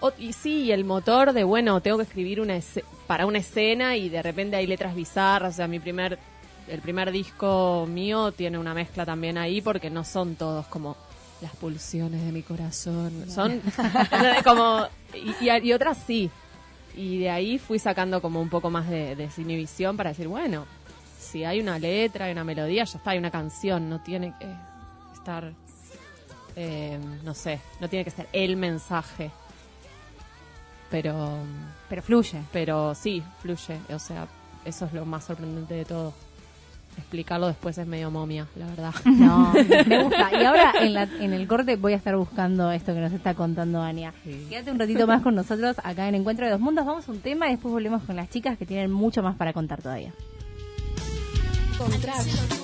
o- 0.00 0.12
y 0.18 0.32
sí, 0.32 0.72
el 0.72 0.84
motor 0.84 1.32
de, 1.32 1.44
bueno, 1.44 1.80
tengo 1.80 1.98
que 1.98 2.02
escribir 2.04 2.40
una 2.40 2.58
para 3.06 3.24
una 3.26 3.38
escena 3.38 3.96
y 3.96 4.08
de 4.08 4.22
repente 4.22 4.56
hay 4.56 4.66
letras 4.66 4.94
bizarras, 4.94 5.54
o 5.54 5.56
sea, 5.56 5.68
mi 5.68 5.78
primer... 5.80 6.18
El 6.68 6.80
primer 6.80 7.12
disco 7.12 7.86
mío 7.88 8.32
tiene 8.32 8.58
una 8.58 8.74
mezcla 8.74 9.06
también 9.06 9.38
ahí 9.38 9.60
porque 9.60 9.88
no 9.88 10.02
son 10.02 10.34
todos 10.34 10.66
como 10.66 10.96
las 11.40 11.54
pulsiones 11.54 12.24
de 12.24 12.32
mi 12.32 12.42
corazón. 12.42 13.26
Son 13.28 13.60
como... 14.44 14.86
Y, 15.14 15.44
y- 15.46 15.68
y 15.68 15.72
otras 15.72 15.98
sí. 16.06 16.28
Y 16.96 17.18
de 17.18 17.30
ahí 17.30 17.58
fui 17.58 17.78
sacando 17.78 18.20
como 18.20 18.40
un 18.40 18.48
poco 18.48 18.70
más 18.70 18.88
de 18.88 19.14
desinhibición 19.14 19.96
para 19.96 20.10
decir, 20.10 20.26
bueno, 20.28 20.64
si 21.20 21.44
hay 21.44 21.60
una 21.60 21.78
letra, 21.78 22.24
hay 22.24 22.32
una 22.32 22.42
melodía, 22.42 22.84
ya 22.84 22.96
está, 22.98 23.10
hay 23.10 23.18
una 23.18 23.30
canción, 23.30 23.88
no 23.90 24.00
tiene 24.00 24.32
que 24.40 24.46
estar, 25.26 25.52
eh, 26.54 26.98
no 27.24 27.34
sé, 27.34 27.60
no 27.80 27.88
tiene 27.88 28.04
que 28.04 28.10
ser 28.12 28.28
el 28.32 28.56
mensaje. 28.56 29.30
Pero, 30.90 31.38
Pero 31.88 32.02
fluye. 32.02 32.42
pero 32.52 32.94
sí, 32.94 33.22
fluye, 33.42 33.78
o 33.92 33.98
sea, 33.98 34.28
eso 34.64 34.84
es 34.86 34.92
lo 34.92 35.04
más 35.04 35.24
sorprendente 35.24 35.74
de 35.74 35.84
todo. 35.84 36.14
Explicarlo 36.96 37.48
después 37.48 37.76
es 37.76 37.86
medio 37.86 38.10
momia, 38.10 38.46
la 38.54 38.66
verdad. 38.68 38.94
No, 39.04 39.52
me 39.52 40.02
gusta. 40.04 40.30
Y 40.40 40.44
ahora 40.44 40.72
en, 40.80 40.94
la- 40.94 41.02
en 41.20 41.32
el 41.32 41.46
corte 41.48 41.74
voy 41.76 41.92
a 41.92 41.96
estar 41.96 42.16
buscando 42.16 42.70
esto 42.70 42.94
que 42.94 43.00
nos 43.00 43.12
está 43.12 43.34
contando 43.34 43.82
Ania. 43.82 44.14
Sí. 44.24 44.46
Quédate 44.48 44.70
un 44.70 44.78
ratito 44.78 45.06
más 45.08 45.22
con 45.22 45.34
nosotros 45.34 45.76
acá 45.82 46.08
en 46.08 46.14
Encuentro 46.14 46.46
de 46.46 46.52
Dos 46.52 46.60
Mundos. 46.60 46.86
Vamos 46.86 47.06
a 47.08 47.12
un 47.12 47.20
tema 47.20 47.48
y 47.48 47.52
después 47.52 47.72
volvemos 47.72 48.02
con 48.04 48.14
las 48.16 48.30
chicas 48.30 48.56
que 48.56 48.64
tienen 48.64 48.90
mucho 48.92 49.22
más 49.24 49.36
para 49.36 49.52
contar 49.52 49.82
todavía. 49.82 50.12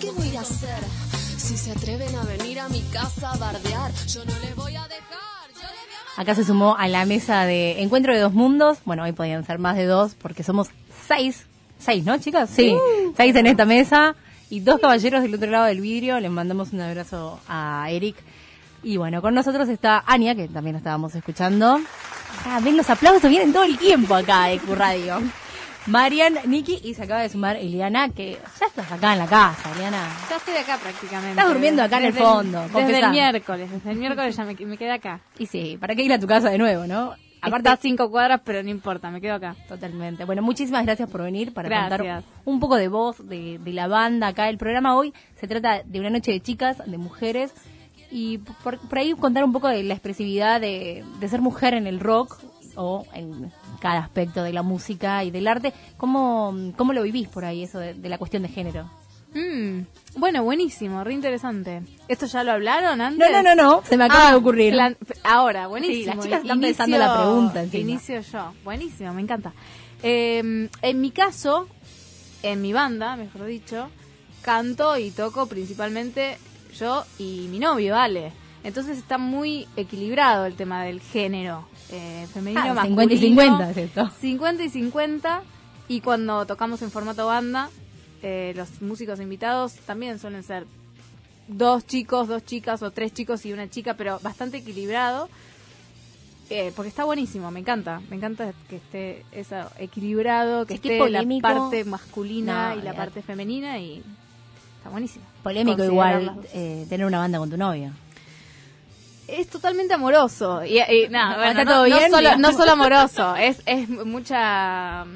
¿Qué 0.01 0.11
voy 0.13 0.37
a 0.37 0.41
hacer? 0.41 1.22
Si 1.53 1.59
se 1.59 1.73
atreven 1.73 2.17
a 2.17 2.25
venir 2.25 2.59
a 2.61 2.69
mi 2.71 2.81
casa 2.81 3.31
a 3.31 3.37
bardear, 3.37 3.93
yo 4.09 4.25
no 4.25 4.33
les 4.41 4.57
voy 4.57 4.75
a 4.75 4.89
dejar. 4.89 5.51
Yo 5.55 5.61
les 5.61 5.85
voy 5.87 6.17
a 6.17 6.21
Acá 6.23 6.35
se 6.35 6.47
sumó 6.47 6.77
a 6.79 6.89
la 6.89 7.05
mesa 7.05 7.45
de 7.45 7.83
Encuentro 7.83 8.15
de 8.15 8.21
Dos 8.21 8.33
Mundos. 8.33 8.79
Bueno, 8.87 9.03
hoy 9.03 9.13
podían 9.13 9.45
ser 9.45 9.59
más 9.59 9.77
de 9.77 9.85
dos 9.85 10.15
porque 10.15 10.45
somos 10.45 10.69
seis. 11.07 11.45
Seis, 11.79 12.07
¿no, 12.07 12.17
chicas? 12.17 12.49
Sí, 12.49 12.75
seis 13.19 13.37
en 13.37 13.47
esta 13.47 13.67
mesa 13.67 14.17
y 14.49 14.61
dos 14.61 14.81
caballeros 14.81 15.21
del 15.21 15.35
otro 15.35 15.51
lado 15.51 15.67
del 15.67 15.83
vidrio. 15.83 16.21
Les 16.21 16.31
mandamos 16.31 16.73
un 16.73 16.81
abrazo 16.81 17.39
a 17.47 17.87
Eric. 17.91 18.17
Y 18.83 18.97
bueno, 18.97 19.21
con 19.21 19.35
nosotros 19.35 19.69
está 19.69 20.03
Ania, 20.07 20.35
que 20.35 20.49
también 20.49 20.77
estábamos 20.77 21.15
escuchando. 21.15 21.81
Ah, 22.47 22.61
ven 22.63 22.79
los 22.79 22.89
aplausos, 22.89 23.29
vienen 23.29 23.53
todo 23.53 23.65
el 23.65 23.77
tiempo 23.77 24.15
acá 24.15 24.47
de 24.47 24.59
Q 24.59 24.75
Radio. 24.75 25.21
Marian, 25.87 26.35
Nikki 26.47 26.81
y 26.85 26.95
se 26.95 27.03
acaba 27.03 27.23
de 27.23 27.29
sumar 27.29 27.57
Eliana, 27.57 28.09
que 28.09 28.39
ya 28.61 28.67
estás 28.67 28.91
acá 28.93 29.15
en 29.15 29.19
la 29.19 29.27
casa, 29.27 29.73
Eliana. 29.75 30.09
Ya 30.31 30.37
estoy 30.37 30.55
acá 30.55 30.79
prácticamente. 30.79 31.31
Estás 31.31 31.49
durmiendo 31.49 31.83
acá 31.83 31.99
en 31.99 32.05
el 32.05 32.13
fondo, 32.15 32.63
Desde 32.73 33.01
el 33.01 33.11
miércoles. 33.11 33.71
Desde 33.71 33.91
el 33.91 33.97
miércoles 33.99 34.37
ya 34.37 34.45
me, 34.45 34.55
me 34.55 34.77
quedé 34.79 34.93
acá. 34.93 35.21
Y 35.39 35.47
sí, 35.47 35.77
¿para 35.81 35.95
qué 35.97 36.03
ir 36.03 36.13
a 36.13 36.19
tu 36.21 36.27
casa 36.27 36.51
de 36.51 36.59
nuevo, 36.59 36.87
no? 36.87 37.15
Aparte 37.45 37.69
a 37.71 37.77
cinco 37.77 38.09
cuadras, 38.09 38.41
pero 38.45 38.63
no 38.63 38.71
importa, 38.71 39.11
me 39.11 39.21
quedo 39.21 39.35
acá. 39.35 39.57
Totalmente. 39.67 40.25
Bueno, 40.25 40.43
muchísimas 40.43 40.85
gracias 40.85 41.11
por 41.11 41.23
venir 41.23 41.53
para 41.53 41.69
Gracias. 41.69 41.99
contar 41.99 42.23
un 42.45 42.61
poco 42.61 42.77
de 42.77 42.87
vos, 42.87 43.29
de, 43.29 43.59
de 43.59 43.73
la 43.73 43.89
banda 43.89 44.29
acá. 44.29 44.49
El 44.49 44.59
programa 44.59 44.95
hoy 44.95 45.13
se 45.41 45.49
trata 45.49 45.83
de 45.85 45.99
una 45.99 46.11
noche 46.11 46.31
de 46.31 46.41
chicas, 46.41 46.79
de 46.87 46.99
mujeres, 46.99 47.53
y 48.13 48.39
por, 48.63 48.79
por 48.79 48.99
ahí 48.99 49.13
contar 49.15 49.43
un 49.43 49.53
poco 49.53 49.67
de 49.67 49.83
la 49.83 49.95
expresividad 49.95 50.61
de, 50.61 51.03
de 51.19 51.29
ser 51.29 51.41
mujer 51.41 51.75
en 51.75 51.89
el 51.89 51.99
rock 51.99 52.39
o 52.77 53.05
en 53.15 53.53
cada 53.81 54.01
aspecto 54.01 54.43
de 54.43 54.53
la 54.53 54.63
música 54.63 55.23
y 55.25 55.31
del 55.31 55.47
arte. 55.49 55.73
¿Cómo, 55.97 56.55
cómo 56.77 56.93
lo 56.93 57.03
vivís 57.03 57.29
por 57.29 57.45
ahí, 57.45 57.63
eso 57.65 57.79
de, 57.79 57.95
de 57.95 58.09
la 58.09 58.19
cuestión 58.19 58.43
de 58.43 58.49
género? 58.49 58.91
Mm, 59.35 59.87
bueno, 60.19 60.45
buenísimo, 60.45 61.03
re 61.05 61.15
interesante. 61.15 61.83
¿Esto 62.09 62.27
ya 62.27 62.45
lo 62.45 62.53
hablaron 62.53 63.01
antes? 63.01 63.31
No, 63.31 63.43
no, 63.43 63.55
no, 63.55 63.63
no, 63.63 63.83
se 63.83 63.97
me 63.97 64.05
acaba 64.05 64.31
de 64.31 64.37
ocurrir. 64.37 64.73
plan- 64.75 64.97
ahora, 65.25 65.69
buenísimo. 65.69 66.01
Sí, 66.01 66.05
las 66.05 66.25
chicas 66.25 66.43
están 66.43 66.61
pensando 66.61 66.99
la 66.99 67.17
pregunta 67.17 67.63
encima. 67.63 67.81
Inicio 67.91 68.21
yo. 68.21 68.53
Buenísimo, 68.63 69.15
me 69.15 69.23
encanta. 69.23 69.53
Eh, 70.03 70.69
en 70.83 71.01
mi 71.01 71.11
caso, 71.13 71.67
en 72.43 72.61
mi 72.61 72.73
banda, 72.75 73.17
mejor 73.17 73.47
dicho, 73.47 73.89
canto 74.43 74.99
y 74.99 75.11
toco 75.13 75.47
principalmente 75.47 76.37
yo 76.79 77.05
y 77.19 77.47
mi 77.51 77.59
novio, 77.59 77.97
Ale. 77.97 78.33
Entonces 78.65 78.99
está 78.99 79.19
muy 79.19 79.67
equilibrado 79.77 80.47
el 80.47 80.55
tema 80.55 80.85
del 80.85 81.01
género. 81.01 81.67
Eh, 81.91 82.27
femenino, 82.33 82.61
Ah, 82.63 82.75
masculino. 82.75 83.03
50 83.03 83.15
y 83.15 83.19
50 83.19 83.71
es 83.71 83.77
esto. 83.77 84.11
50 84.21 84.63
y 84.65 84.69
50. 84.71 85.43
Y 85.89 86.01
cuando 86.01 86.47
tocamos 86.47 86.81
en 86.83 86.91
formato 86.91 87.27
banda, 87.27 87.71
eh, 88.23 88.53
los 88.57 88.81
músicos 88.81 89.21
invitados 89.21 89.75
también 89.85 90.19
suelen 90.19 90.43
ser 90.45 90.67
dos 91.49 91.85
chicos, 91.87 92.29
dos 92.29 92.45
chicas 92.45 92.83
o 92.83 92.91
tres 92.93 93.13
chicos 93.13 93.45
y 93.45 93.53
una 93.53 93.69
chica, 93.69 93.95
pero 93.95 94.21
bastante 94.23 94.59
equilibrado. 94.59 95.29
Eh, 96.51 96.73
porque 96.77 96.89
está 96.89 97.05
buenísimo, 97.05 97.51
me 97.51 97.61
encanta. 97.61 98.01
Me 98.11 98.17
encanta 98.17 98.53
que 98.69 98.77
esté 98.77 99.25
eso 99.33 99.57
equilibrado, 99.79 100.67
que 100.67 100.75
Sí, 100.75 100.81
esté 100.89 101.11
la 101.11 101.25
parte 101.41 101.85
masculina 101.85 102.75
No, 102.75 102.81
y 102.81 102.83
la 102.85 102.95
parte 102.95 103.23
femenina 103.23 103.79
y 103.79 104.03
está 104.79 104.91
buenísimo. 104.91 105.25
Polémico 105.43 105.83
igual 105.83 106.37
eh, 106.53 106.87
tener 106.89 107.07
una 107.07 107.19
banda 107.19 107.39
con 107.39 107.49
tu 107.51 107.57
novio. 107.57 107.91
Es 109.29 109.49
totalmente 109.49 109.95
amoroso. 109.95 110.65
Y, 110.65 110.79
y 110.81 111.09
nada, 111.09 111.37
bueno, 111.37 111.51
¿Está 111.51 111.65
no, 111.65 111.71
todo 111.71 111.89
no 111.89 111.97
bien, 111.97 112.11
solo, 112.11 112.37
no 112.39 112.53
solo 112.53 112.73
amoroso, 112.73 113.37
es, 113.41 113.63
es 113.67 113.89
mucha 113.89 115.07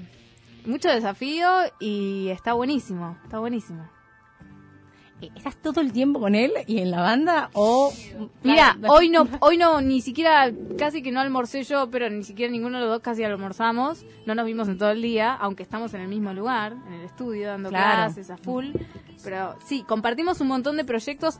mucho 0.64 0.88
desafío 0.88 1.48
y 1.80 2.28
está 2.30 2.52
buenísimo, 2.54 3.16
está 3.24 3.38
buenísimo. 3.38 3.88
Eh, 5.22 5.30
¿Estás 5.34 5.56
todo 5.56 5.80
el 5.80 5.92
tiempo 5.92 6.20
con 6.20 6.34
él 6.34 6.52
y 6.66 6.78
en 6.80 6.90
la 6.90 7.00
banda 7.00 7.48
o 7.54 7.90
Mira, 8.42 8.76
hoy 8.88 9.08
no, 9.08 9.26
hoy 9.40 9.56
no, 9.56 9.80
ni 9.80 10.02
siquiera, 10.02 10.50
casi 10.76 11.02
que 11.02 11.10
no 11.10 11.20
almorcé 11.20 11.62
yo, 11.62 11.88
pero 11.90 12.10
ni 12.10 12.22
siquiera 12.22 12.52
ninguno 12.52 12.78
de 12.78 12.84
los 12.84 12.92
dos 12.94 13.02
casi 13.02 13.24
almorzamos. 13.24 14.04
No 14.26 14.34
nos 14.34 14.44
vimos 14.44 14.68
en 14.68 14.76
todo 14.76 14.90
el 14.90 15.00
día, 15.00 15.32
aunque 15.34 15.62
estamos 15.62 15.94
en 15.94 16.02
el 16.02 16.08
mismo 16.08 16.34
lugar, 16.34 16.74
en 16.88 16.92
el 16.94 17.04
estudio, 17.06 17.48
dando 17.48 17.70
Claro. 17.70 17.94
clases 18.12 18.28
a 18.30 18.36
full. 18.36 18.66
Pero 19.24 19.56
sí, 19.66 19.84
compartimos 19.88 20.40
un 20.42 20.48
montón 20.48 20.76
de 20.76 20.84
proyectos 20.84 21.38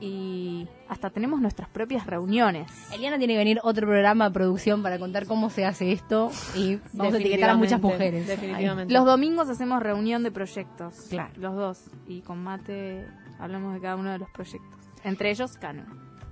y 0.00 0.66
hasta 0.88 1.10
tenemos 1.10 1.40
nuestras 1.40 1.68
propias 1.68 2.06
reuniones. 2.06 2.70
Eliana 2.92 3.18
tiene 3.18 3.34
que 3.34 3.38
venir 3.38 3.60
otro 3.62 3.86
programa 3.86 4.26
de 4.26 4.30
producción 4.32 4.82
para 4.82 4.98
contar 4.98 5.26
cómo 5.26 5.50
se 5.50 5.66
hace 5.66 5.92
esto 5.92 6.30
y 6.56 6.78
vamos 6.94 7.14
a 7.14 7.18
etiquetar 7.18 7.50
a 7.50 7.56
muchas 7.56 7.80
mujeres. 7.80 8.26
Definitivamente. 8.26 8.92
Los 8.92 9.04
domingos 9.04 9.48
hacemos 9.48 9.82
reunión 9.82 10.22
de 10.22 10.30
proyectos. 10.30 10.94
Claro. 11.10 11.32
Los 11.36 11.54
dos. 11.54 11.90
Y 12.08 12.22
con 12.22 12.42
Mate 12.42 13.06
hablamos 13.38 13.74
de 13.74 13.80
cada 13.80 13.96
uno 13.96 14.10
de 14.10 14.18
los 14.18 14.30
proyectos. 14.30 14.80
Entre 15.04 15.30
ellos, 15.30 15.56
Cano. 15.58 15.84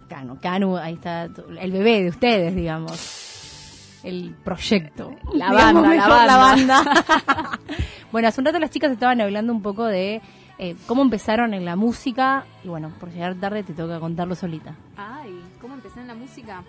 Canu, 0.09 0.39
Canu, 0.41 0.77
ahí 0.77 0.95
está 0.95 1.25
el 1.25 1.73
bebé 1.73 2.03
de 2.03 2.09
ustedes, 2.09 2.55
digamos. 2.55 4.01
El 4.03 4.35
proyecto. 4.45 5.15
La 5.35 5.53
banda, 5.53 5.95
la 5.95 6.09
banda. 6.09 6.37
banda. 6.37 7.61
bueno, 8.13 8.29
hace 8.29 8.41
un 8.41 8.47
rato 8.47 8.59
las 8.59 8.71
chicas 8.71 8.91
estaban 8.93 9.21
hablando 9.21 9.53
un 9.53 9.61
poco 9.61 9.85
de 9.85 10.23
eh, 10.59 10.77
cómo 10.87 11.03
empezaron 11.03 11.55
en 11.55 11.65
la 11.65 11.77
música. 11.77 12.45
Y 12.65 12.69
bueno, 12.69 12.93
por 12.99 13.11
llegar 13.11 13.35
tarde 13.37 13.63
te 13.63 13.75
toca 13.75 14.01
contarlo 14.01 14.35
solita. 14.35 14.75
Ay, 14.97 15.41
¿cómo 15.61 15.75
empecé 15.75 16.01
en 16.01 16.09
la 16.09 16.15
música? 16.15 16.63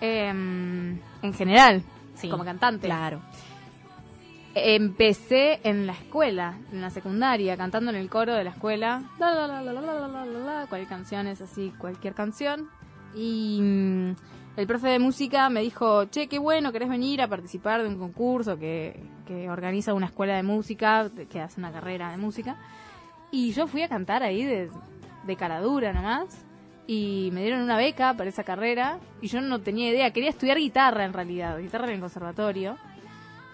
Eh, 0.00 0.28
en 0.28 1.34
general, 1.34 1.82
como 2.28 2.44
cantante. 2.44 2.86
Claro. 2.86 3.20
Empecé 4.52 5.60
en 5.62 5.86
la 5.86 5.92
escuela, 5.92 6.58
en 6.72 6.80
la 6.80 6.90
secundaria, 6.90 7.56
cantando 7.56 7.90
en 7.90 7.96
el 7.96 8.10
coro 8.10 8.34
de 8.34 8.42
la 8.42 8.50
escuela. 8.50 9.04
La, 9.18 9.32
la, 9.32 9.46
la, 9.46 9.62
la, 9.62 9.72
la, 9.72 10.08
la, 10.08 10.24
la, 10.26 10.66
Cualquier 10.68 10.88
canción 10.88 11.28
es 11.28 11.40
así, 11.40 11.72
cualquier 11.78 12.14
canción. 12.14 12.68
Y 13.14 13.60
mm, 13.62 14.10
el 14.56 14.66
profe 14.66 14.88
de 14.88 14.98
música 14.98 15.48
me 15.50 15.60
dijo, 15.60 16.06
che, 16.06 16.26
qué 16.26 16.40
bueno, 16.40 16.72
querés 16.72 16.88
venir 16.88 17.22
a 17.22 17.28
participar 17.28 17.82
de 17.82 17.88
un 17.88 17.96
concurso 17.96 18.58
que, 18.58 19.00
que 19.24 19.48
organiza 19.48 19.94
una 19.94 20.06
escuela 20.06 20.34
de 20.34 20.42
música, 20.42 21.08
que 21.30 21.40
hace 21.40 21.60
una 21.60 21.70
carrera 21.70 22.10
de 22.10 22.16
música. 22.16 22.56
Y 23.30 23.52
yo 23.52 23.66
fui 23.66 23.82
a 23.82 23.88
cantar 23.88 24.22
ahí 24.22 24.44
de, 24.44 24.70
de 25.24 25.36
cara 25.36 25.60
dura 25.60 25.92
nomás. 25.92 26.44
Y 26.86 27.30
me 27.32 27.42
dieron 27.42 27.60
una 27.62 27.76
beca 27.76 28.14
para 28.14 28.28
esa 28.30 28.42
carrera. 28.42 28.98
Y 29.22 29.28
yo 29.28 29.40
no 29.40 29.60
tenía 29.60 29.90
idea. 29.90 30.12
Quería 30.12 30.30
estudiar 30.30 30.58
guitarra 30.58 31.04
en 31.04 31.12
realidad. 31.12 31.58
Guitarra 31.58 31.86
en 31.88 31.94
el 31.94 32.00
conservatorio. 32.00 32.76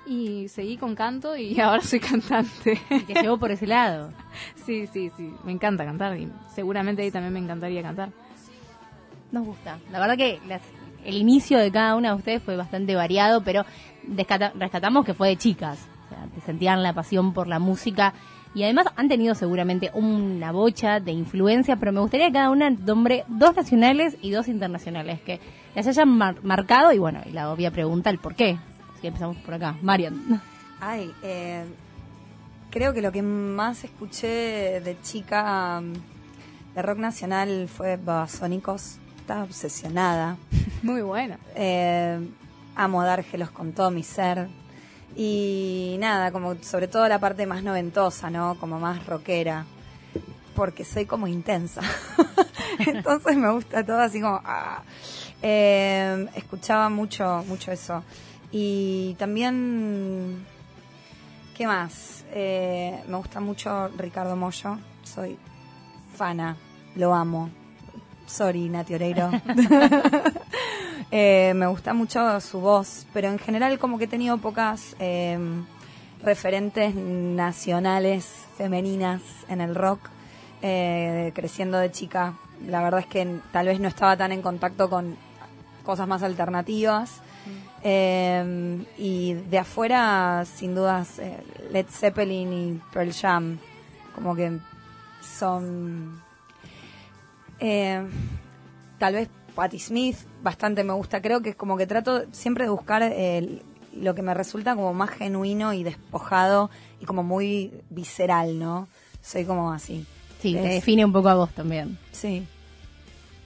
Y 0.07 0.49
seguí 0.49 0.77
con 0.77 0.95
canto 0.95 1.37
y 1.37 1.61
ahora 1.61 1.83
soy 1.83 2.01
cantante. 2.01 2.81
Y 2.91 3.01
te 3.01 3.15
llevó 3.23 3.39
por 3.39 3.51
ese 3.51 3.67
lado. 3.67 4.13
sí, 4.65 4.87
sí, 4.87 5.11
sí. 5.17 5.35
Me 5.45 5.53
encanta 5.53 5.85
cantar. 5.85 6.17
Y 6.19 6.31
seguramente 6.55 7.03
ahí 7.03 7.11
también 7.11 7.35
me 7.35 7.41
encantaría 7.41 7.83
cantar. 7.83 8.11
Nos 9.33 9.45
gusta. 9.45 9.79
La 9.91 9.99
verdad 10.01 10.17
que 10.17 10.41
las- 10.49 10.63
el 11.05 11.17
inicio 11.17 11.59
de 11.59 11.71
cada 11.71 11.95
una 11.95 12.11
de 12.11 12.15
ustedes 12.17 12.43
fue 12.43 12.57
bastante 12.57 12.95
variado, 12.97 13.43
pero 13.45 13.65
descata- 14.05 14.53
rescatamos 14.57 15.05
que 15.05 15.15
fue 15.15 15.29
de 15.29 15.37
chicas. 15.37 15.87
O 16.07 16.09
sea, 16.09 16.27
que 16.35 16.41
sentían 16.41 16.83
la 16.83 16.93
pasión 16.95 17.33
por 17.33 17.47
la 17.49 17.59
música 17.59 18.13
y 18.57 18.65
además 18.65 18.87
han 18.97 19.07
tenido 19.09 19.35
seguramente 19.35 19.91
una 19.93 20.51
bocha 20.51 20.99
de 20.99 21.13
influencia, 21.13 21.77
pero 21.77 21.93
me 21.93 22.01
gustaría 22.01 22.29
que 22.29 22.33
cada 22.33 22.51
una 22.51 22.71
nombre 22.71 23.25
dos 23.29 23.55
nacionales 23.55 24.17
y 24.23 24.31
dos 24.31 24.49
internacionales 24.49 25.21
que 25.21 25.39
las 25.75 25.87
hayan 25.87 26.09
mar- 26.09 26.43
marcado 26.43 26.91
y 26.93 26.99
bueno, 26.99 27.21
y 27.27 27.33
la 27.33 27.53
obvia 27.53 27.71
pregunta, 27.71 28.09
el 28.11 28.19
por 28.19 28.35
qué. 28.35 28.59
Así 28.93 29.03
que 29.03 29.09
empezamos 29.09 29.37
por 29.37 29.53
acá. 29.55 29.77
Marian. 29.83 30.41
Ay, 30.81 31.13
eh, 31.23 31.65
creo 32.71 32.95
que 32.95 33.03
lo 33.03 33.13
que 33.13 33.21
más 33.23 33.85
escuché 33.85 34.81
de 34.81 34.97
chica 35.03 35.79
um, 35.81 35.93
de 36.75 36.81
rock 36.83 36.99
nacional 36.99 37.69
fue 37.69 37.99
Babasónicos. 37.99 38.97
Estaba 39.19 39.43
obsesionada. 39.43 40.37
Muy 40.83 41.03
buena. 41.03 41.39
Eh, 41.55 42.19
amo 42.75 43.03
Dárgelos 43.03 43.51
con 43.51 43.73
todo 43.73 43.91
mi 43.91 44.03
ser. 44.03 44.49
Y 45.15 45.97
nada, 45.99 46.33
como 46.33 46.57
sobre 46.63 46.89
todo 46.89 47.09
la 47.09 47.19
parte 47.19 47.47
más 47.47 47.63
noventosa, 47.63 48.31
¿no? 48.31 48.57
Como 48.59 48.79
más 48.79 49.07
rockera. 49.07 49.65
Porque 50.55 50.85
soy 50.85 51.07
como 51.07 51.27
intensa. 51.27 51.83
Entonces 52.87 53.37
me 53.37 53.51
gusta 53.51 53.85
todo 53.85 54.01
así 54.01 54.21
como... 54.21 54.41
ah. 54.45 54.83
Eh, 55.43 56.27
escuchaba 56.35 56.89
mucho, 56.89 57.45
mucho 57.47 57.73
eso. 57.73 58.03
Y 58.51 59.15
también... 59.19 60.45
¿Qué 61.57 61.67
más? 61.67 62.25
Eh, 62.33 63.03
me 63.07 63.17
gusta 63.17 63.41
mucho 63.41 63.89
Ricardo 63.97 64.37
Mollo. 64.37 64.79
Soy 65.03 65.39
fana. 66.15 66.57
Lo 66.95 67.15
amo. 67.15 67.51
Sorry, 68.27 68.69
Nati 68.69 68.95
Oreiro. 68.95 69.31
Eh, 71.13 71.53
me 71.55 71.69
gusta 71.69 71.95
mucho 71.95 72.41
su 72.41 72.61
voz, 72.61 73.07
pero 73.13 73.29
en 73.29 73.39
general 73.39 73.79
como 73.79 73.97
que 73.97 74.05
he 74.05 74.09
tenido 74.09 74.39
pocas 74.39 74.97
eh, 74.99 75.39
referentes 76.21 76.97
nacionales 76.97 78.27
femeninas 78.57 79.23
en 79.49 79.61
el 79.61 79.77
rock, 79.77 80.01
eh, 80.63 81.31
creciendo 81.33 81.79
de 81.79 81.93
chica. 81.93 82.35
La 82.67 82.83
verdad 82.83 83.01
es 83.01 83.07
que 83.07 83.39
tal 83.53 83.67
vez 83.67 83.79
no 83.79 83.87
estaba 83.87 84.17
tan 84.17 84.33
en 84.33 84.43
contacto 84.43 84.91
con 84.91 85.17
cosas 85.85 86.09
más 86.09 86.25
alternativas. 86.25 87.23
Eh, 87.83 88.85
y 88.99 89.35
de 89.35 89.59
afuera, 89.59 90.45
sin 90.45 90.75
dudas, 90.75 91.21
eh, 91.21 91.39
Led 91.71 91.87
Zeppelin 91.89 92.53
y 92.53 92.81
Pearl 92.93 93.13
Jam, 93.13 93.59
como 94.15 94.35
que 94.35 94.59
son... 95.23 96.26
eh, 97.61 98.03
tal 98.99 99.15
vez 99.15 99.29
Patti 99.55 99.79
Smith 99.79 100.17
bastante 100.43 100.85
me 100.85 100.93
gusta. 100.93 101.21
Creo 101.23 101.41
que 101.43 101.51
es 101.51 101.57
como 101.57 101.77
que 101.77 101.87
trato 101.87 102.25
siempre 102.33 102.65
de 102.65 102.71
buscar 102.71 103.03
eh, 103.03 103.63
lo 103.95 104.15
que 104.15 104.23
me 104.23 104.35
resulta 104.35 104.75
como 104.75 104.93
más 104.93 105.11
genuino 105.11 105.73
y 105.73 105.83
despojado 105.83 106.71
y 107.01 107.05
como 107.07 107.23
muy 107.23 107.73
visceral, 107.91 108.59
¿no? 108.59 108.89
Soy 109.23 109.45
como 109.45 109.73
así. 109.73 110.05
Sí, 110.41 110.53
te 110.55 110.63
Es- 110.65 110.75
define 110.75 111.05
un 111.05 111.13
poco 111.13 111.29
a 111.31 111.35
vos 111.35 111.51
también. 111.55 111.99
Sí. 112.13 112.47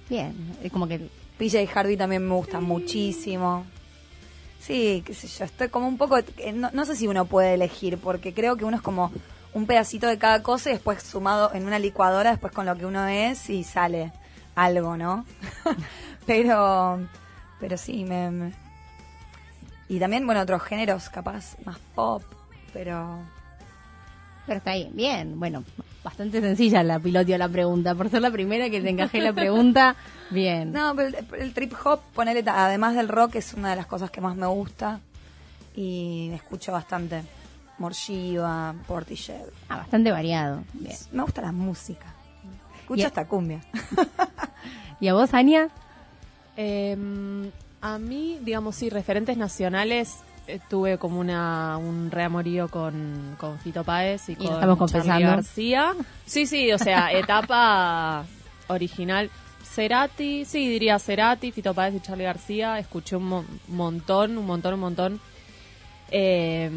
Bien, 0.08 0.34
es 0.62 0.72
como 0.72 0.88
que 0.88 1.08
PJ 1.38 1.68
Harvey 1.74 1.96
también 1.96 2.26
me 2.26 2.34
gusta 2.34 2.60
muchísimo. 2.60 3.64
Sí, 4.60 5.02
qué 5.06 5.14
sé 5.14 5.26
yo, 5.28 5.44
estoy 5.44 5.68
como 5.68 5.86
un 5.88 5.96
poco... 5.96 6.18
eh, 6.18 6.52
No, 6.52 6.70
no 6.72 6.84
sé 6.84 6.96
si 6.96 7.06
uno 7.06 7.24
puede 7.24 7.54
elegir, 7.54 7.96
porque 7.98 8.34
creo 8.34 8.56
que 8.56 8.64
uno 8.64 8.76
es 8.76 8.82
como 8.82 9.10
un 9.52 9.66
pedacito 9.66 10.06
de 10.06 10.18
cada 10.18 10.42
cosa 10.42 10.70
y 10.70 10.74
después 10.74 11.02
sumado 11.02 11.52
en 11.54 11.66
una 11.66 11.78
licuadora, 11.78 12.30
después 12.30 12.52
con 12.52 12.66
lo 12.66 12.76
que 12.76 12.86
uno 12.86 13.06
es 13.06 13.50
y 13.50 13.64
sale 13.64 14.12
algo, 14.54 14.96
¿no? 14.96 15.24
pero, 16.26 17.00
pero 17.58 17.76
sí, 17.76 18.04
me, 18.04 18.30
me- 18.30 18.52
Y 19.88 19.98
también, 19.98 20.24
bueno, 20.26 20.40
otros 20.42 20.62
géneros, 20.62 21.08
capaz, 21.08 21.56
más 21.64 21.78
pop, 21.94 22.22
pero... 22.72 23.18
Pero 24.46 24.58
está 24.58 24.70
ahí, 24.72 24.90
bien. 24.94 25.38
Bueno, 25.38 25.62
bastante 26.02 26.40
sencilla 26.40 26.82
la 26.82 26.98
piloteo 26.98 27.36
la 27.38 27.48
pregunta. 27.48 27.94
Por 27.94 28.08
ser 28.08 28.22
la 28.22 28.30
primera 28.30 28.68
que 28.70 28.80
te 28.80 28.88
encajé 28.88 29.20
la 29.20 29.32
pregunta, 29.32 29.94
bien. 30.30 30.72
No, 30.72 30.94
pero 30.96 31.08
el, 31.08 31.26
el 31.40 31.52
trip 31.54 31.72
hop, 31.84 32.00
ponele, 32.14 32.42
además 32.46 32.94
del 32.94 33.08
rock, 33.08 33.36
es 33.36 33.54
una 33.54 33.70
de 33.70 33.76
las 33.76 33.86
cosas 33.86 34.10
que 34.10 34.20
más 34.20 34.34
me 34.34 34.46
gusta 34.46 35.00
y 35.76 36.30
escucho 36.32 36.72
bastante. 36.72 37.22
Morshiva, 37.80 38.74
Portishead. 38.86 39.46
Ah, 39.68 39.78
bastante 39.78 40.12
variado. 40.12 40.62
Bien. 40.74 40.94
Me 41.12 41.22
gusta 41.22 41.40
la 41.42 41.50
música. 41.52 42.06
Escucho 42.82 43.06
hasta 43.06 43.26
cumbia. 43.26 43.60
¿Y 45.00 45.08
a 45.08 45.14
vos, 45.14 45.32
Ania? 45.34 45.70
Eh, 46.56 46.96
a 47.80 47.98
mí, 47.98 48.38
digamos, 48.42 48.76
sí, 48.76 48.90
referentes 48.90 49.36
nacionales, 49.38 50.18
eh, 50.46 50.60
tuve 50.68 50.98
como 50.98 51.18
una 51.20 51.78
un 51.78 52.10
reamorío 52.10 52.68
con, 52.68 53.36
con 53.38 53.58
Fito 53.60 53.82
Páez 53.82 54.28
y, 54.28 54.32
Y 54.32 54.36
con 54.36 54.46
Charly 54.60 54.76
confesando. 54.76 55.26
García. 55.28 55.94
Sí, 56.26 56.46
sí, 56.46 56.70
o 56.72 56.78
sea, 56.78 57.10
etapa 57.18 58.24
original. 58.68 59.30
Cerati, 59.64 60.44
sí, 60.44 60.68
diría 60.68 60.98
Cerati, 60.98 61.52
Fito 61.52 61.72
Páez 61.72 61.94
y 61.94 62.00
Charlie 62.00 62.24
García. 62.24 62.78
Escuché 62.78 63.16
un 63.16 63.24
mo- 63.26 63.44
montón, 63.68 64.36
un 64.36 64.44
montón, 64.44 64.74
un 64.74 64.80
montón. 64.80 65.20
Eh, 66.10 66.70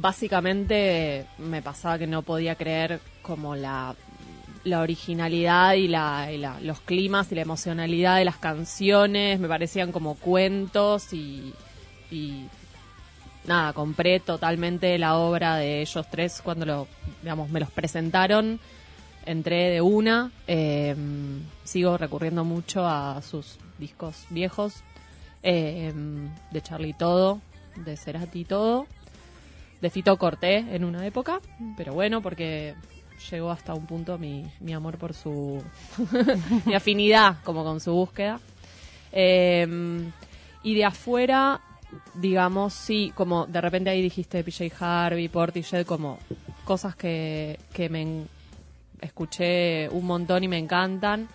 básicamente 0.00 1.26
me 1.38 1.60
pasaba 1.62 1.98
que 1.98 2.06
no 2.06 2.22
podía 2.22 2.54
creer 2.54 3.00
como 3.22 3.56
la, 3.56 3.94
originalidad 4.64 5.74
y, 5.74 5.88
la, 5.88 6.30
y 6.30 6.38
la- 6.38 6.60
los 6.60 6.80
climas 6.80 7.32
y 7.32 7.34
la 7.34 7.42
emocionalidad 7.42 8.16
de 8.18 8.24
las 8.24 8.36
canciones. 8.36 9.40
Me 9.40 9.48
parecían 9.48 9.92
como 9.92 10.14
cuentos 10.14 11.12
y, 11.12 11.52
y 12.10 12.44
nada, 13.46 13.72
compré 13.72 14.20
totalmente 14.20 14.98
la 14.98 15.16
obra 15.16 15.56
de 15.56 15.80
ellos 15.80 16.06
tres 16.10 16.40
cuando 16.42 16.66
lo, 16.66 16.86
digamos, 17.22 17.48
me 17.50 17.60
los 17.60 17.70
presentaron. 17.70 18.60
Entré 19.26 19.70
de 19.70 19.80
una, 19.80 20.30
eh, 20.46 20.94
sigo 21.64 21.98
recurriendo 21.98 22.44
mucho 22.44 22.86
a 22.86 23.20
sus 23.22 23.58
discos 23.78 24.24
viejos, 24.30 24.74
eh, 25.42 25.92
de 26.50 26.62
Charlie 26.62 26.94
todo, 26.94 27.40
de 27.76 27.96
Cerati 27.96 28.44
todo, 28.44 28.86
de 29.80 29.90
Fito 29.90 30.16
corté 30.16 30.56
en 30.74 30.84
una 30.84 31.06
época, 31.06 31.40
pero 31.76 31.94
bueno, 31.94 32.20
porque 32.20 32.74
llegó 33.30 33.50
hasta 33.50 33.74
un 33.74 33.86
punto 33.86 34.18
mi, 34.18 34.44
mi 34.60 34.72
amor 34.72 34.98
por 34.98 35.14
su, 35.14 35.62
mi 36.64 36.74
afinidad 36.74 37.36
como 37.44 37.64
con 37.64 37.80
su 37.80 37.92
búsqueda. 37.92 38.40
Eh, 39.12 39.66
y 40.62 40.74
de 40.74 40.84
afuera, 40.84 41.60
digamos, 42.14 42.74
sí, 42.74 43.12
como 43.14 43.46
de 43.46 43.60
repente 43.60 43.90
ahí 43.90 44.02
dijiste 44.02 44.42
PJ 44.42 44.70
Harvey, 44.80 45.28
Portishead, 45.28 45.86
como 45.86 46.18
cosas 46.64 46.96
que, 46.96 47.58
que 47.72 47.88
me, 47.88 48.24
escuché 49.00 49.88
un 49.90 50.06
montón 50.06 50.44
y 50.44 50.48
me 50.48 50.58
encantan. 50.58 51.28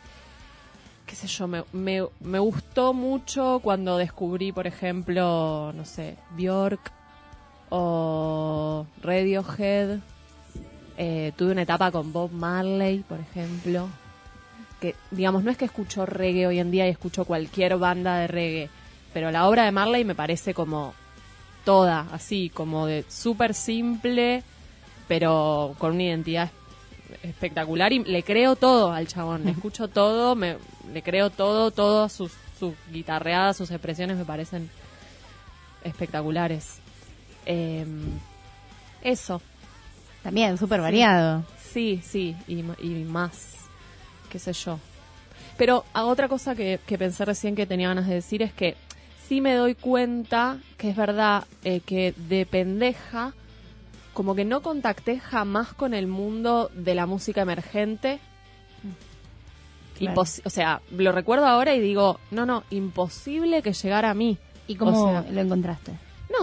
Qué 1.05 1.15
sé 1.15 1.27
yo, 1.27 1.47
me, 1.47 1.63
me, 1.73 2.05
me 2.21 2.39
gustó 2.39 2.93
mucho 2.93 3.59
cuando 3.63 3.97
descubrí, 3.97 4.51
por 4.51 4.67
ejemplo, 4.67 5.71
no 5.73 5.85
sé, 5.85 6.17
Bjork 6.31 6.91
o 7.75 8.85
Radiohead. 9.01 9.97
Eh, 10.95 11.31
tuve 11.35 11.53
una 11.53 11.63
etapa 11.63 11.89
con 11.91 12.13
Bob 12.13 12.31
Marley, 12.31 12.99
por 12.99 13.19
ejemplo. 13.19 13.89
Que, 14.79 14.95
digamos, 15.09 15.43
no 15.43 15.49
es 15.49 15.57
que 15.57 15.65
escucho 15.65 16.05
reggae 16.05 16.45
hoy 16.45 16.59
en 16.59 16.69
día 16.69 16.85
y 16.85 16.91
escucho 16.91 17.25
cualquier 17.25 17.77
banda 17.77 18.17
de 18.19 18.27
reggae, 18.27 18.69
pero 19.11 19.31
la 19.31 19.47
obra 19.47 19.65
de 19.65 19.71
Marley 19.71 20.05
me 20.05 20.13
parece 20.13 20.53
como 20.53 20.93
toda, 21.65 22.05
así, 22.11 22.51
como 22.53 22.85
de 22.85 23.05
súper 23.09 23.55
simple, 23.55 24.43
pero 25.07 25.73
con 25.79 25.93
una 25.93 26.03
identidad 26.03 26.51
espectacular 27.23 27.91
y 27.91 28.03
le 28.03 28.21
creo 28.21 28.55
todo 28.55 28.91
al 28.91 29.07
chabón, 29.07 29.45
le 29.45 29.51
escucho 29.57 29.87
todo, 29.87 30.35
me, 30.35 30.57
le 30.93 31.01
creo 31.01 31.31
todo, 31.31 31.71
todas 31.71 32.11
sus, 32.11 32.33
sus 32.59 32.75
guitarreadas, 32.91 33.57
sus 33.57 33.71
expresiones 33.71 34.17
me 34.17 34.25
parecen 34.25 34.69
espectaculares. 35.83 36.82
Eh, 37.45 37.85
eso. 39.01 39.41
También, 40.23 40.57
súper 40.57 40.81
variado. 40.81 41.43
Sí, 41.61 42.01
sí, 42.03 42.35
y, 42.47 42.63
más, 43.03 43.55
qué 44.29 44.39
sé 44.39 44.53
yo. 44.53 44.79
Pero 45.57 45.85
a 45.93 46.05
otra 46.05 46.27
cosa 46.27 46.55
que, 46.55 46.79
que 46.85 46.97
pensé 46.97 47.25
recién 47.25 47.55
que 47.55 47.65
tenía 47.65 47.89
ganas 47.89 48.07
de 48.07 48.15
decir 48.15 48.41
es 48.41 48.53
que 48.53 48.75
sí 49.27 49.41
me 49.41 49.53
doy 49.55 49.75
cuenta 49.75 50.57
que 50.77 50.89
es 50.89 50.95
verdad 50.95 51.45
eh, 51.63 51.81
que 51.81 52.13
de 52.15 52.45
pendeja, 52.45 53.33
como 54.13 54.35
que 54.35 54.45
no 54.45 54.61
contacté 54.61 55.19
jamás 55.19 55.73
con 55.73 55.93
el 55.93 56.07
mundo 56.07 56.69
de 56.73 56.95
la 56.95 57.05
música 57.05 57.41
emergente. 57.41 58.19
Claro. 59.97 60.15
Impos- 60.21 60.41
o 60.45 60.49
sea, 60.49 60.81
lo 60.91 61.11
recuerdo 61.11 61.45
ahora 61.47 61.75
y 61.75 61.79
digo, 61.79 62.19
no, 62.31 62.45
no, 62.45 62.63
imposible 62.69 63.61
que 63.61 63.73
llegara 63.73 64.09
a 64.09 64.13
mí. 64.13 64.37
¿Y 64.67 64.75
cómo 64.75 64.91
O 65.03 65.09
sea, 65.21 65.31
lo 65.31 65.41
encontraste? 65.41 65.91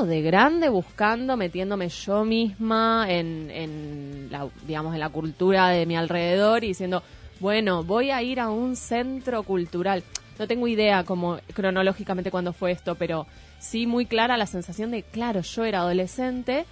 De 0.06 0.22
grande 0.22 0.68
buscando, 0.68 1.36
metiéndome 1.36 1.88
yo 1.88 2.24
misma 2.24 3.06
en, 3.08 3.50
en 3.50 4.28
la, 4.30 4.48
digamos, 4.66 4.94
en 4.94 5.00
la 5.00 5.08
cultura 5.08 5.68
de 5.68 5.86
mi 5.86 5.96
alrededor 5.96 6.64
y 6.64 6.68
diciendo, 6.68 7.02
bueno, 7.40 7.82
voy 7.82 8.10
a 8.10 8.22
ir 8.22 8.40
a 8.40 8.50
un 8.50 8.76
centro 8.76 9.42
cultural. 9.42 10.02
No 10.38 10.46
tengo 10.46 10.68
idea 10.68 11.04
como 11.04 11.38
cronológicamente 11.52 12.30
cuándo 12.30 12.52
fue 12.52 12.72
esto, 12.72 12.94
pero 12.94 13.26
sí 13.58 13.86
muy 13.86 14.06
clara 14.06 14.36
la 14.36 14.46
sensación 14.46 14.90
de, 14.90 15.02
claro, 15.02 15.40
yo 15.40 15.64
era 15.64 15.80
adolescente 15.80 16.64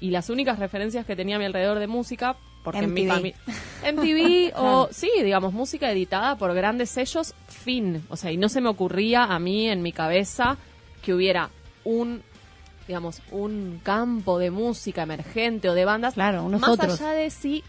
y 0.00 0.10
las 0.10 0.28
únicas 0.30 0.58
referencias 0.58 1.06
que 1.06 1.16
tenía 1.16 1.36
a 1.36 1.38
mi 1.38 1.44
alrededor 1.44 1.78
de 1.78 1.86
música, 1.86 2.36
porque 2.62 2.80
en 2.80 2.92
mi 2.92 3.06
familia... 3.06 3.36
MTV 3.92 4.52
o, 4.56 4.88
sí, 4.90 5.10
digamos, 5.22 5.52
música 5.52 5.90
editada 5.90 6.36
por 6.36 6.54
grandes 6.54 6.90
sellos, 6.90 7.34
fin. 7.48 8.04
O 8.08 8.16
sea, 8.16 8.32
y 8.32 8.36
no 8.36 8.48
se 8.48 8.60
me 8.60 8.68
ocurría 8.68 9.24
a 9.24 9.38
mí 9.38 9.68
en 9.68 9.82
mi 9.82 9.92
cabeza 9.92 10.56
que 11.02 11.12
hubiera 11.12 11.50
un 11.84 12.22
digamos, 12.86 13.22
un 13.30 13.80
campo 13.82 14.38
de 14.38 14.50
música 14.50 15.02
emergente 15.02 15.68
o 15.68 15.74
de 15.74 15.84
bandas. 15.84 16.14
Claro, 16.14 16.44
unos 16.44 16.60
más 16.60 16.70
otros. 16.70 17.00
allá 17.00 17.12
de 17.12 17.30
si 17.30 17.62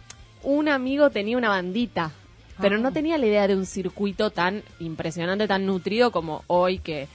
un 0.44 0.68
amigo 0.70 1.10
tenía 1.10 1.38
una 1.38 1.50
bandita, 1.50 2.12
pero 2.60 2.76
Ah. 2.78 2.80
no 2.80 2.92
tenía 2.92 3.18
la 3.18 3.26
idea 3.26 3.48
de 3.48 3.56
un 3.56 3.66
circuito 3.66 4.30
tan 4.30 4.64
impresionante, 4.80 5.48
tan 5.48 5.66
nutrido 5.66 6.12
como 6.12 6.44
hoy 6.48 6.80
que, 6.80 7.08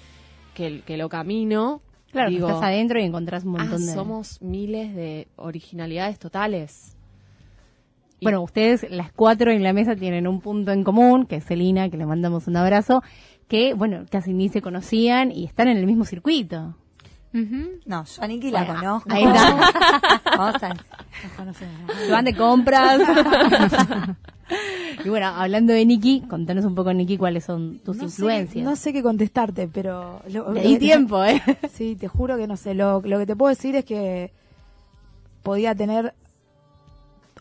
que, 0.54 0.80
que 0.82 0.96
lo 0.96 1.08
camino. 1.08 1.80
Claro, 2.12 2.28
que 2.28 2.34
Digo, 2.34 2.48
estás 2.48 2.64
adentro 2.64 2.98
y 3.00 3.04
encontrás 3.04 3.44
un 3.44 3.52
montón 3.52 3.82
ah, 3.82 3.86
de... 3.86 3.94
somos 3.94 4.42
miles 4.42 4.94
de 4.94 5.28
originalidades 5.36 6.18
totales. 6.18 6.96
Bueno, 8.22 8.42
ustedes, 8.42 8.84
las 8.90 9.12
cuatro 9.12 9.50
en 9.50 9.62
la 9.62 9.72
mesa, 9.72 9.96
tienen 9.96 10.26
un 10.26 10.40
punto 10.40 10.72
en 10.72 10.84
común, 10.84 11.24
que 11.24 11.36
es 11.36 11.44
Celina, 11.46 11.88
que 11.88 11.96
le 11.96 12.04
mandamos 12.04 12.48
un 12.48 12.56
abrazo, 12.56 13.02
que, 13.48 13.72
bueno, 13.72 14.04
casi 14.10 14.34
ni 14.34 14.50
se 14.50 14.60
conocían 14.60 15.32
y 15.32 15.44
están 15.46 15.68
en 15.68 15.78
el 15.78 15.86
mismo 15.86 16.04
circuito. 16.04 16.76
No, 17.33 18.05
yo 18.05 18.23
a 18.23 18.27
Nikki 18.27 18.51
la 18.51 18.64
Bueno, 18.64 18.81
conozco. 18.81 19.09
ahí 19.12 19.25
está. 19.25 20.21
Vamos 20.37 20.62
a- 20.62 20.75
Se 22.05 22.11
van 22.11 22.25
de 22.25 22.35
compras. 22.35 23.01
y 25.05 25.09
bueno, 25.09 25.27
hablando 25.29 25.73
de 25.73 25.87
Nikki, 25.87 26.23
contanos 26.23 26.64
un 26.64 26.75
poco, 26.75 26.93
Nikki, 26.93 27.16
cuáles 27.19 27.45
son 27.45 27.79
tus 27.85 27.97
No 27.97 28.01
sé- 28.03 28.07
influencias. 28.07 28.64
no 28.64 28.75
sé 28.77 28.93
qué 28.93 29.03
contestarte, 29.03 29.69
pero... 29.69 30.21
Lo, 30.29 30.53
Le 30.53 30.62
di 30.62 30.79
tiempo, 30.79 31.23
¿eh? 31.25 31.40
Sí, 31.73 31.95
te 31.97 32.09
juro 32.09 32.37
que 32.37 32.47
no 32.49 32.57
sé. 32.57 32.75
Lo, 32.75 33.01
lo 33.03 33.19
que 33.19 33.27
te 33.27 33.37
puedo 33.37 33.51
decir 33.51 33.77
es 33.77 33.85
que 33.85 34.33
podía 35.45 35.75
tener 35.75 36.14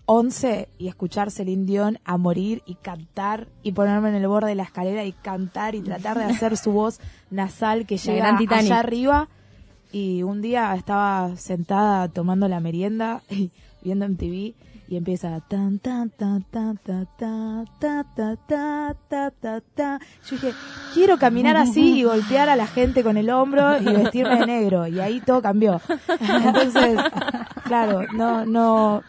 11 0.06 0.70
y 0.80 0.88
escuchar 0.88 1.30
Celine 1.32 1.66
Dion 1.66 2.00
a 2.04 2.18
morir 2.18 2.64
y 2.66 2.76
cantar 2.76 3.48
y 3.64 3.74
ponerme 3.74 4.10
en 4.10 4.16
el 4.16 4.28
borde 4.28 4.50
de 4.50 4.56
la 4.56 4.64
escalera 4.64 5.04
y 5.04 5.12
cantar 5.14 5.76
y 5.76 5.82
tratar 5.82 6.18
de 6.18 6.24
hacer 6.26 6.58
su 6.58 6.72
voz 6.72 7.00
nasal 7.30 7.86
que 7.86 7.98
llega 7.98 8.36
allá 8.50 8.80
arriba. 8.80 9.28
Y 9.92 10.22
un 10.24 10.42
día 10.42 10.74
estaba 10.76 11.36
sentada 11.36 12.08
tomando 12.10 12.48
la 12.48 12.60
merienda 12.60 13.22
y 13.30 13.50
viendo 13.82 14.08
MTV 14.08 14.54
y 14.92 14.96
empieza 14.98 15.40
tan 15.48 15.78
tan 15.80 16.10
tan 16.10 16.42
tan 16.44 16.78
tan 16.78 17.08
tan 17.18 17.66
ta 17.80 18.04
ta 18.16 18.36
ta 18.48 18.96
ta 19.08 19.32
ta 19.32 19.62
ta. 19.76 20.00
Yo 20.28 20.36
dije, 20.36 20.52
quiero 20.96 21.18
caminar 21.18 21.58
así 21.58 22.00
y 22.00 22.04
golpear 22.04 22.50
a 22.50 22.56
la 22.56 22.66
gente 22.68 23.04
con 23.04 23.16
el 23.18 23.30
hombro 23.30 23.80
y 23.80 23.86
vestirme 23.86 24.40
de 24.40 24.46
negro 24.48 24.88
y 24.88 25.00
ahí 25.00 25.22
todo 25.22 25.42
cambió. 25.44 25.80
Entonces, 26.20 27.00
claro, 27.66 28.02
no 28.14 28.46
no 28.46 29.04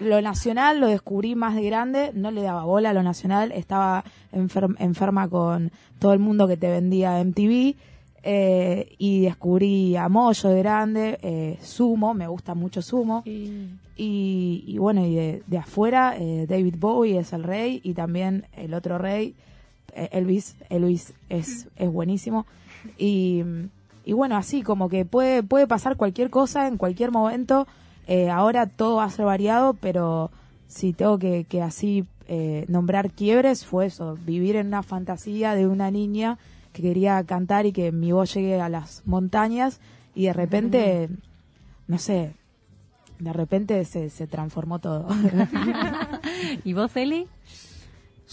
lo 0.00 0.22
nacional 0.22 0.80
lo 0.80 0.86
descubrí 0.88 1.34
más 1.34 1.54
de 1.54 1.62
grande, 1.64 2.12
no 2.14 2.30
le 2.30 2.42
daba 2.42 2.64
bola 2.64 2.90
a 2.90 2.94
lo 2.94 3.02
nacional, 3.02 3.52
estaba 3.52 4.04
enfer- 4.32 4.76
enferma 4.78 5.28
con 5.28 5.70
todo 5.98 6.12
el 6.14 6.18
mundo 6.18 6.46
que 6.48 6.56
te 6.56 6.70
vendía 6.70 7.20
MTV. 7.22 7.74
Eh, 8.22 8.94
y 8.98 9.22
descubrí 9.22 9.96
a 9.96 10.08
Moyo 10.08 10.48
de 10.48 10.58
grande, 10.58 11.18
eh, 11.22 11.58
Sumo, 11.62 12.14
me 12.14 12.26
gusta 12.26 12.54
mucho 12.54 12.82
Sumo. 12.82 13.22
Y, 13.24 14.64
y 14.66 14.78
bueno, 14.78 15.06
y 15.06 15.14
de, 15.14 15.42
de 15.46 15.58
afuera, 15.58 16.16
eh, 16.18 16.46
David 16.48 16.76
Bowie 16.78 17.18
es 17.18 17.32
el 17.32 17.44
rey 17.44 17.80
y 17.82 17.94
también 17.94 18.46
el 18.52 18.74
otro 18.74 18.98
rey, 18.98 19.34
eh, 19.94 20.08
Elvis, 20.12 20.56
Elvis 20.68 21.14
es, 21.28 21.68
es 21.76 21.90
buenísimo. 21.90 22.46
Y, 22.98 23.42
y 24.04 24.12
bueno, 24.12 24.36
así 24.36 24.62
como 24.62 24.88
que 24.88 25.04
puede, 25.04 25.42
puede 25.42 25.66
pasar 25.66 25.96
cualquier 25.96 26.30
cosa 26.30 26.68
en 26.68 26.76
cualquier 26.76 27.10
momento. 27.10 27.66
Eh, 28.06 28.30
ahora 28.30 28.66
todo 28.66 28.96
va 28.96 29.04
a 29.04 29.10
ser 29.10 29.24
variado, 29.24 29.74
pero 29.74 30.30
si 30.68 30.92
tengo 30.92 31.18
que, 31.18 31.44
que 31.44 31.62
así 31.62 32.04
eh, 32.28 32.64
nombrar 32.68 33.10
quiebres, 33.10 33.64
fue 33.64 33.86
eso, 33.86 34.18
vivir 34.24 34.56
en 34.56 34.68
una 34.68 34.82
fantasía 34.82 35.54
de 35.54 35.66
una 35.66 35.90
niña 35.90 36.38
que 36.76 36.82
quería 36.82 37.24
cantar 37.24 37.64
y 37.64 37.72
que 37.72 37.90
mi 37.90 38.12
voz 38.12 38.34
llegue 38.34 38.60
a 38.60 38.68
las 38.68 39.02
montañas 39.06 39.80
y 40.14 40.26
de 40.26 40.32
repente, 40.34 41.08
no 41.88 41.98
sé, 41.98 42.34
de 43.18 43.32
repente 43.32 43.82
se, 43.86 44.10
se 44.10 44.26
transformó 44.26 44.78
todo. 44.78 45.08
¿Y 46.64 46.74
vos, 46.74 46.94
Eli? 46.96 47.26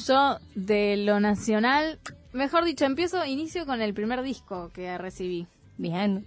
Yo, 0.06 0.38
de 0.56 0.98
lo 0.98 1.22
nacional, 1.22 2.00
mejor 2.34 2.66
dicho, 2.66 2.84
empiezo, 2.84 3.24
inicio 3.26 3.66
con 3.66 3.82
el 3.82 3.94
primer 3.94 4.22
disco 4.24 4.72
que 4.74 4.98
recibí. 4.98 5.48
Bien. 5.78 6.26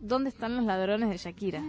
¿Dónde 0.00 0.30
están 0.30 0.56
los 0.56 0.64
ladrones 0.64 1.10
de 1.10 1.18
Shakira? 1.18 1.62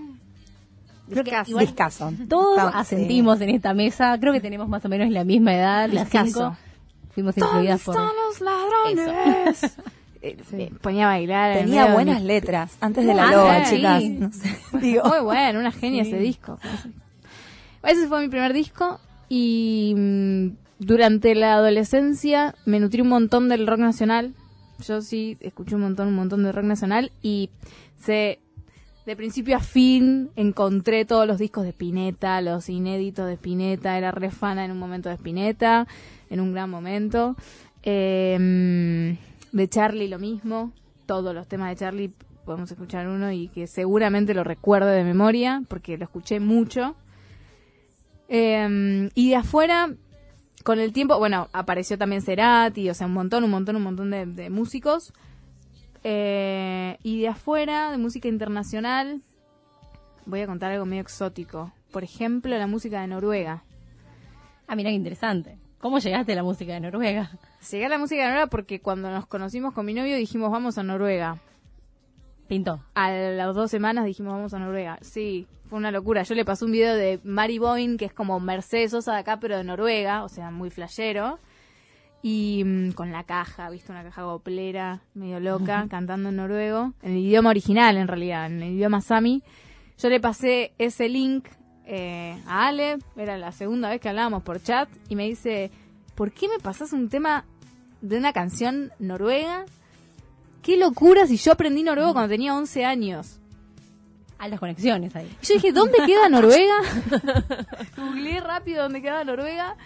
Creo 1.10 1.26
que 1.26 1.32
Discazo. 1.32 1.50
igual 1.50 1.66
Discazo. 1.66 2.14
Todos 2.30 2.72
asentimos 2.74 3.42
en 3.42 3.50
esta 3.50 3.74
mesa. 3.74 4.18
Creo 4.18 4.32
que 4.32 4.40
tenemos 4.40 4.70
más 4.70 4.86
o 4.86 4.90
menos 4.90 5.10
la 5.10 5.26
misma 5.26 5.54
edad, 5.54 5.90
las 5.92 6.10
cinco. 6.10 6.56
Fuimos 7.14 7.38
influidas 7.38 7.82
por... 7.84 7.96
¿Dónde 7.96 8.12
están 8.32 8.48
los 8.96 9.06
ladrones? 9.06 9.78
Eh, 10.26 10.72
ponía 10.82 11.04
a 11.04 11.08
bailar. 11.10 11.52
en 11.58 11.66
Tenía 11.66 11.94
buenas 11.94 12.22
mi- 12.22 12.28
letras 12.28 12.78
antes 12.80 13.06
de 13.06 13.14
la 13.14 13.28
Ah, 13.28 13.32
loba, 13.34 13.66
sí. 13.66 13.76
chicas. 13.76 14.04
No 14.04 14.32
sé, 14.32 14.58
digo. 14.82 15.04
Muy 15.04 15.20
bueno, 15.20 15.60
una 15.60 15.74
genia 15.74 16.04
ese 16.04 16.18
disco. 16.18 16.58
Ese 17.84 18.08
fue 18.08 18.22
mi 18.22 18.30
primer 18.30 18.54
disco 18.54 19.02
y 19.28 19.94
mm, 19.98 20.48
durante 20.80 21.36
la 21.36 21.56
adolescencia 21.56 22.56
me 22.66 22.80
nutrí 22.80 23.02
un 23.02 23.10
montón 23.10 23.50
del 23.50 23.68
rock 23.68 23.80
nacional. 23.80 24.34
Yo 24.88 25.02
sí 25.02 25.36
escuché 25.42 25.76
un 25.76 25.82
montón, 25.82 26.08
un 26.08 26.16
montón 26.16 26.42
de 26.44 26.54
rock 26.54 26.64
nacional 26.66 27.12
y 27.22 27.50
se 27.98 28.40
de 29.06 29.18
principio 29.18 29.58
a 29.58 29.60
fin 29.60 30.30
encontré 30.38 31.04
todos 31.04 31.28
los 31.28 31.38
discos 31.38 31.64
de 31.66 31.72
Spinetta, 31.72 32.40
los 32.40 32.70
inéditos 32.70 33.28
de 33.28 33.34
Spinetta, 33.34 33.98
era 33.98 34.12
re 34.12 34.32
fana 34.32 34.64
en 34.64 34.72
un 34.72 34.80
momento 34.80 35.10
de 35.10 35.16
Spinetta, 35.16 35.86
en 36.34 36.42
un 36.42 36.52
gran 36.52 36.70
momento. 36.70 37.36
Eh, 37.84 39.18
de 39.52 39.70
Charlie 39.70 40.08
lo 40.08 40.18
mismo, 40.18 40.74
todos 41.06 41.36
los 41.36 41.48
temas 41.48 41.70
de 41.70 41.76
Charlie 41.76 42.12
podemos 42.44 42.72
escuchar 42.72 43.08
uno 43.08 43.32
y 43.32 43.50
que 43.50 43.68
seguramente 43.68 44.34
lo 44.34 44.44
recuerdo 44.44 44.88
de 44.88 45.04
memoria 45.04 45.62
porque 45.68 45.98
lo 45.98 46.06
escuché 46.06 46.40
mucho. 46.40 46.96
Eh, 48.30 49.10
y 49.14 49.30
de 49.30 49.36
afuera, 49.36 49.94
con 50.64 50.80
el 50.80 50.92
tiempo, 50.92 51.20
bueno, 51.20 51.50
apareció 51.54 51.98
también 51.98 52.24
Cerati, 52.24 52.90
o 52.90 52.94
sea, 52.96 53.06
un 53.08 53.14
montón, 53.14 53.44
un 53.44 53.52
montón, 53.52 53.76
un 53.76 53.84
montón 53.84 54.10
de, 54.10 54.26
de 54.26 54.50
músicos. 54.50 55.14
Eh, 56.04 56.98
y 57.04 57.22
de 57.22 57.28
afuera, 57.28 57.92
de 57.92 57.98
música 57.98 58.28
internacional, 58.28 59.22
voy 60.26 60.42
a 60.42 60.48
contar 60.48 60.72
algo 60.72 60.86
medio 60.86 61.04
exótico. 61.04 61.72
Por 61.92 62.04
ejemplo, 62.04 62.58
la 62.58 62.68
música 62.68 63.02
de 63.02 63.08
Noruega. 63.08 63.64
Ah, 64.68 64.76
mira 64.76 64.90
qué 64.90 64.96
interesante. 64.96 65.63
¿Cómo 65.84 66.00
llegaste 66.00 66.32
a 66.32 66.36
la 66.38 66.44
música 66.44 66.72
de 66.72 66.80
Noruega? 66.80 67.30
Llegué 67.70 67.88
a 67.88 67.90
la 67.90 67.98
música 67.98 68.22
de 68.22 68.28
Noruega 68.30 68.48
porque 68.48 68.80
cuando 68.80 69.12
nos 69.12 69.26
conocimos 69.26 69.74
con 69.74 69.86
mi 69.86 69.94
novio 69.94 70.16
dijimos 70.16 70.50
vamos 70.50 70.78
a 70.78 70.84
Noruega. 70.84 71.42
Pintó. 72.48 72.82
A 72.94 73.12
las 73.12 73.54
dos 73.54 73.70
semanas 73.70 74.06
dijimos 74.06 74.32
vamos 74.32 74.54
a 74.54 74.60
Noruega. 74.60 74.98
Sí, 75.02 75.46
fue 75.68 75.78
una 75.78 75.92
locura. 75.92 76.24
Yo 76.24 76.36
le 76.36 76.46
pasé 76.46 76.64
un 76.64 76.72
video 76.72 76.96
de 76.96 77.20
Mary 77.26 77.58
Boyne, 77.58 77.98
que 77.98 78.06
es 78.06 78.14
como 78.14 78.40
Mercedes 78.40 78.92
Sosa 78.92 79.12
de 79.12 79.20
acá, 79.20 79.42
pero 79.42 79.58
de 79.58 79.66
Noruega, 79.66 80.24
o 80.24 80.30
sea, 80.30 80.52
muy 80.52 80.70
flashero. 80.70 81.38
Y 82.22 82.64
mm, 82.64 82.92
con 82.94 83.12
la 83.12 83.26
caja, 83.26 83.70
viste, 83.70 83.92
una 83.92 84.06
caja 84.06 84.24
goplera, 84.24 85.02
medio 85.14 85.42
loca, 85.42 85.88
cantando 85.90 86.30
en 86.30 86.38
noruego, 86.38 86.94
en 87.02 87.12
el 87.12 87.18
idioma 87.18 87.50
original 87.50 87.98
en 87.98 88.08
realidad, 88.08 88.46
en 88.46 88.62
el 88.62 88.72
idioma 88.76 89.02
sami. 89.02 89.44
Yo 89.98 90.08
le 90.08 90.22
pasé 90.22 90.72
ese 90.78 91.10
link 91.10 91.50
eh, 91.86 92.38
a 92.48 92.68
Ale, 92.68 92.98
era 93.16 93.38
la 93.38 93.52
segunda 93.52 93.90
vez 93.90 94.00
que 94.00 94.10
hablábamos 94.10 94.44
por 94.44 94.62
chat, 94.62 94.90
y 95.10 95.16
me 95.16 95.26
dice, 95.26 95.72
¿por 96.16 96.32
qué 96.32 96.48
me 96.48 96.60
pasas 96.60 96.94
un 96.94 97.10
tema 97.10 97.46
de 98.02 98.18
una 98.18 98.34
canción 98.34 98.92
noruega? 99.00 99.66
Qué 100.62 100.78
locura 100.78 101.28
si 101.28 101.38
yo 101.38 101.52
aprendí 101.52 101.84
noruego 101.84 102.14
cuando 102.14 102.30
tenía 102.30 102.56
11 102.56 102.86
años. 102.86 103.40
A 104.40 104.48
las 104.48 104.60
conexiones 104.60 105.16
ahí. 105.16 105.30
Y 105.42 105.46
yo 105.46 105.54
dije, 105.56 105.72
¿dónde 105.72 105.98
queda 106.06 106.28
Noruega? 106.28 106.76
Googleé 107.98 108.42
rápido 108.42 108.84
dónde 108.84 109.02
queda 109.02 109.24
Noruega 109.24 109.78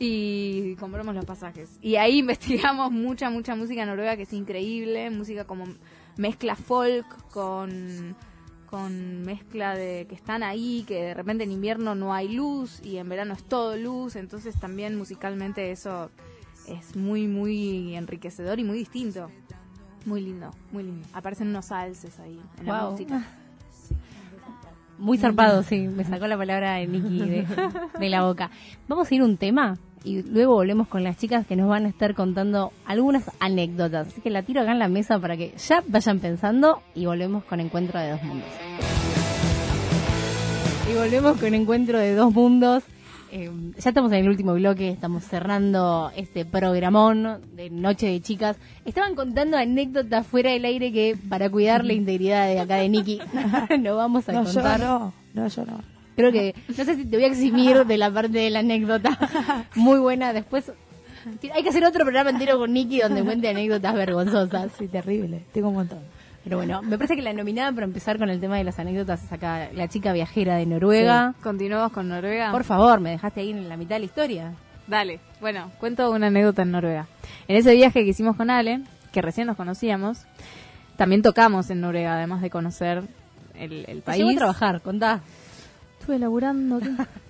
y 0.00 0.74
compramos 0.76 1.14
los 1.14 1.24
pasajes. 1.26 1.78
Y 1.80 1.96
ahí 1.96 2.18
investigamos 2.20 2.90
mucha, 2.90 3.30
mucha 3.30 3.54
música 3.54 3.86
noruega 3.86 4.16
que 4.16 4.22
es 4.22 4.32
increíble, 4.32 5.10
música 5.10 5.44
como 5.44 5.66
mezcla 6.16 6.56
folk 6.56 7.06
con 7.28 8.16
con 8.70 9.22
mezcla 9.22 9.74
de 9.74 10.06
que 10.08 10.14
están 10.14 10.44
ahí, 10.44 10.84
que 10.86 11.02
de 11.02 11.14
repente 11.14 11.42
en 11.42 11.50
invierno 11.50 11.96
no 11.96 12.14
hay 12.14 12.28
luz 12.28 12.80
y 12.84 12.98
en 12.98 13.08
verano 13.08 13.34
es 13.34 13.42
todo 13.42 13.76
luz, 13.76 14.14
entonces 14.14 14.58
también 14.60 14.96
musicalmente 14.96 15.72
eso 15.72 16.10
es 16.68 16.94
muy, 16.94 17.26
muy 17.26 17.96
enriquecedor 17.96 18.60
y 18.60 18.64
muy 18.64 18.78
distinto. 18.78 19.28
Muy 20.06 20.20
lindo, 20.22 20.50
muy 20.72 20.84
lindo. 20.84 21.06
Aparecen 21.12 21.48
unos 21.48 21.72
alces 21.72 22.18
ahí 22.20 22.40
en 22.60 22.66
la 22.66 22.78
Guau. 22.78 22.92
música. 22.92 23.26
Muy 24.98 25.18
zarpado, 25.18 25.62
sí. 25.62 25.88
Me 25.88 26.04
sacó 26.04 26.26
la 26.26 26.38
palabra 26.38 26.74
de 26.74 26.86
Nicky 26.86 27.18
de, 27.28 27.46
de 27.98 28.08
la 28.08 28.24
boca. 28.24 28.50
Vamos 28.86 29.10
a 29.10 29.14
ir 29.14 29.22
un 29.22 29.36
tema 29.36 29.78
y 30.04 30.22
luego 30.22 30.54
volvemos 30.54 30.88
con 30.88 31.04
las 31.04 31.18
chicas 31.18 31.46
que 31.46 31.56
nos 31.56 31.68
van 31.68 31.84
a 31.84 31.88
estar 31.88 32.14
contando 32.14 32.72
algunas 32.86 33.30
anécdotas. 33.40 34.08
Así 34.08 34.20
que 34.20 34.30
la 34.30 34.42
tiro 34.42 34.62
acá 34.62 34.72
en 34.72 34.78
la 34.78 34.88
mesa 34.88 35.18
para 35.18 35.36
que 35.36 35.52
ya 35.58 35.82
vayan 35.88 36.18
pensando 36.20 36.82
y 36.94 37.06
volvemos 37.06 37.44
con 37.44 37.60
Encuentro 37.60 38.00
de 38.00 38.10
Dos 38.12 38.22
Mundos. 38.22 38.48
Y 40.90 40.94
volvemos 40.94 41.38
con 41.38 41.54
Encuentro 41.54 41.98
de 41.98 42.14
Dos 42.14 42.32
Mundos. 42.32 42.82
Eh, 43.32 43.48
ya 43.78 43.90
estamos 43.90 44.10
en 44.10 44.18
el 44.24 44.28
último 44.28 44.54
bloque, 44.54 44.88
estamos 44.90 45.22
cerrando 45.22 46.10
este 46.16 46.44
programón 46.44 47.38
de 47.54 47.70
Noche 47.70 48.06
de 48.08 48.20
Chicas. 48.20 48.56
Estaban 48.84 49.14
contando 49.14 49.56
anécdotas 49.56 50.26
fuera 50.26 50.50
del 50.50 50.64
aire 50.64 50.90
que 50.92 51.16
para 51.28 51.48
cuidar 51.48 51.84
la 51.84 51.92
integridad 51.92 52.46
de 52.48 52.58
acá 52.58 52.76
de 52.76 52.88
Nicky 52.88 53.20
no 53.80 53.94
vamos 53.94 54.28
a 54.28 54.32
No, 54.32 54.44
yo 54.44 54.52
contar. 54.54 54.80
no. 54.80 55.12
No, 55.32 55.46
yo 55.46 55.64
no. 55.64 55.78
Creo 56.16 56.32
que, 56.32 56.54
no 56.68 56.84
sé 56.84 56.96
si 56.96 57.04
te 57.04 57.16
voy 57.16 57.24
a 57.24 57.28
eximir 57.28 57.86
de 57.86 57.96
la 57.96 58.10
parte 58.10 58.38
de 58.38 58.50
la 58.50 58.60
anécdota. 58.60 59.18
Muy 59.74 59.98
buena. 59.98 60.32
Después, 60.32 60.72
hay 61.54 61.62
que 61.62 61.68
hacer 61.68 61.84
otro 61.84 62.04
programa 62.04 62.30
entero 62.30 62.58
con 62.58 62.72
Nicky 62.72 63.00
donde 63.00 63.22
cuente 63.22 63.48
anécdotas 63.48 63.94
vergonzosas. 63.94 64.72
Sí, 64.78 64.88
terrible. 64.88 65.44
Tengo 65.52 65.68
un 65.68 65.74
montón. 65.74 66.00
Pero 66.42 66.56
bueno, 66.56 66.80
me 66.82 66.96
parece 66.96 67.16
que 67.16 67.22
la 67.22 67.34
nominada 67.34 67.70
para 67.72 67.84
empezar 67.84 68.18
con 68.18 68.30
el 68.30 68.40
tema 68.40 68.56
de 68.56 68.64
las 68.64 68.78
anécdotas 68.78 69.22
es 69.22 69.32
acá 69.32 69.68
la 69.74 69.88
chica 69.88 70.12
viajera 70.12 70.56
de 70.56 70.64
Noruega. 70.64 71.34
Continuamos 71.42 71.92
con 71.92 72.08
Noruega. 72.08 72.50
Por 72.50 72.64
favor, 72.64 73.00
me 73.00 73.10
dejaste 73.10 73.40
ahí 73.42 73.50
en 73.50 73.68
la 73.68 73.76
mitad 73.76 73.96
de 73.96 74.00
la 74.00 74.06
historia. 74.06 74.52
Dale, 74.86 75.20
bueno, 75.40 75.70
cuento 75.78 76.10
una 76.10 76.28
anécdota 76.28 76.62
en 76.62 76.70
Noruega. 76.70 77.06
En 77.46 77.56
ese 77.56 77.74
viaje 77.74 78.02
que 78.02 78.10
hicimos 78.10 78.36
con 78.36 78.48
Ale, 78.50 78.80
que 79.12 79.20
recién 79.20 79.46
nos 79.46 79.56
conocíamos, 79.56 80.24
también 80.96 81.22
tocamos 81.22 81.68
en 81.70 81.82
Noruega, 81.82 82.14
además 82.16 82.40
de 82.40 82.50
conocer 82.50 83.02
el, 83.54 83.84
el 83.86 83.98
Te 83.98 84.02
país. 84.02 84.18
Llegó 84.18 84.30
a 84.30 84.34
trabajar, 84.34 84.80
contá. 84.80 85.20
Estuve 86.00 86.18
laburando. 86.18 86.80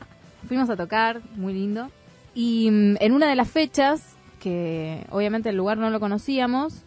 Fuimos 0.48 0.70
a 0.70 0.76
tocar, 0.76 1.20
muy 1.34 1.52
lindo. 1.52 1.90
Y 2.34 2.70
mm, 2.70 2.96
en 3.00 3.12
una 3.12 3.28
de 3.28 3.34
las 3.34 3.50
fechas, 3.50 4.14
que 4.38 5.06
obviamente 5.10 5.48
el 5.48 5.56
lugar 5.56 5.76
no 5.76 5.90
lo 5.90 5.98
conocíamos, 5.98 6.84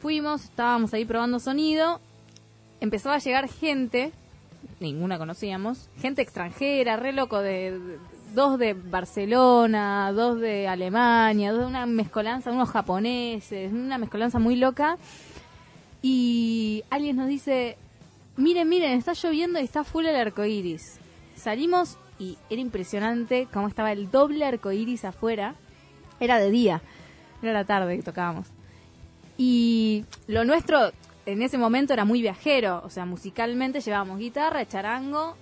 fuimos, 0.00 0.44
estábamos 0.44 0.94
ahí 0.94 1.04
probando 1.04 1.40
sonido, 1.40 2.00
empezaba 2.80 3.16
a 3.16 3.18
llegar 3.18 3.48
gente, 3.48 4.12
ninguna 4.78 5.18
conocíamos, 5.18 5.88
gente 5.98 6.22
extranjera, 6.22 6.96
re 6.96 7.12
loco, 7.12 7.40
de, 7.40 7.98
dos 8.32 8.56
de 8.56 8.74
Barcelona, 8.74 10.12
dos 10.12 10.40
de 10.40 10.68
Alemania, 10.68 11.50
dos 11.50 11.62
de 11.62 11.66
una 11.66 11.86
mezcolanza, 11.86 12.52
unos 12.52 12.70
japoneses, 12.70 13.72
una 13.72 13.98
mezcolanza 13.98 14.38
muy 14.38 14.54
loca. 14.54 14.96
Y 16.02 16.84
alguien 16.90 17.16
nos 17.16 17.28
dice, 17.28 17.76
miren, 18.36 18.68
miren, 18.68 18.92
está 18.92 19.12
lloviendo 19.14 19.60
y 19.60 19.64
está 19.64 19.84
full 19.84 20.06
el 20.06 20.16
arco 20.16 20.44
iris. 20.44 20.98
Salimos 21.36 21.98
y 22.18 22.38
era 22.50 22.60
impresionante 22.60 23.48
cómo 23.52 23.68
estaba 23.68 23.92
el 23.92 24.10
doble 24.10 24.44
arco 24.44 24.72
iris 24.72 25.04
afuera. 25.04 25.54
Era 26.20 26.38
de 26.38 26.50
día, 26.50 26.82
era 27.42 27.52
la 27.52 27.64
tarde 27.64 27.96
que 27.96 28.02
tocábamos. 28.02 28.46
Y 29.38 30.04
lo 30.26 30.44
nuestro 30.44 30.92
en 31.26 31.42
ese 31.42 31.58
momento 31.58 31.92
era 31.92 32.04
muy 32.04 32.20
viajero, 32.20 32.82
o 32.84 32.90
sea, 32.90 33.04
musicalmente 33.06 33.80
llevábamos 33.80 34.18
guitarra, 34.18 34.66
charango 34.66 35.36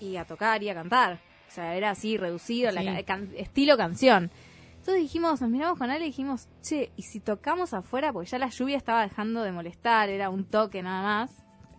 y 0.00 0.16
a 0.16 0.24
tocar 0.24 0.62
y 0.62 0.68
a 0.68 0.74
cantar. 0.74 1.20
O 1.48 1.52
sea, 1.52 1.74
era 1.74 1.90
así, 1.90 2.16
reducido, 2.16 2.70
la 2.70 2.80
Sí. 2.80 2.86
ca- 2.86 3.02
can- 3.04 3.30
estilo 3.36 3.76
canción. 3.76 4.30
Entonces 4.78 5.02
dijimos, 5.02 5.40
nos 5.42 5.50
miramos 5.50 5.78
con 5.78 5.90
Ale 5.90 6.04
y 6.04 6.08
dijimos, 6.08 6.48
che, 6.62 6.90
¿y 6.96 7.02
si 7.02 7.20
tocamos 7.20 7.74
afuera? 7.74 8.12
Porque 8.12 8.30
ya 8.30 8.38
la 8.38 8.48
lluvia 8.48 8.76
estaba 8.78 9.02
dejando 9.02 9.42
de 9.42 9.52
molestar, 9.52 10.08
era 10.08 10.30
un 10.30 10.44
toque 10.44 10.82
nada 10.82 11.02
más, 11.02 11.30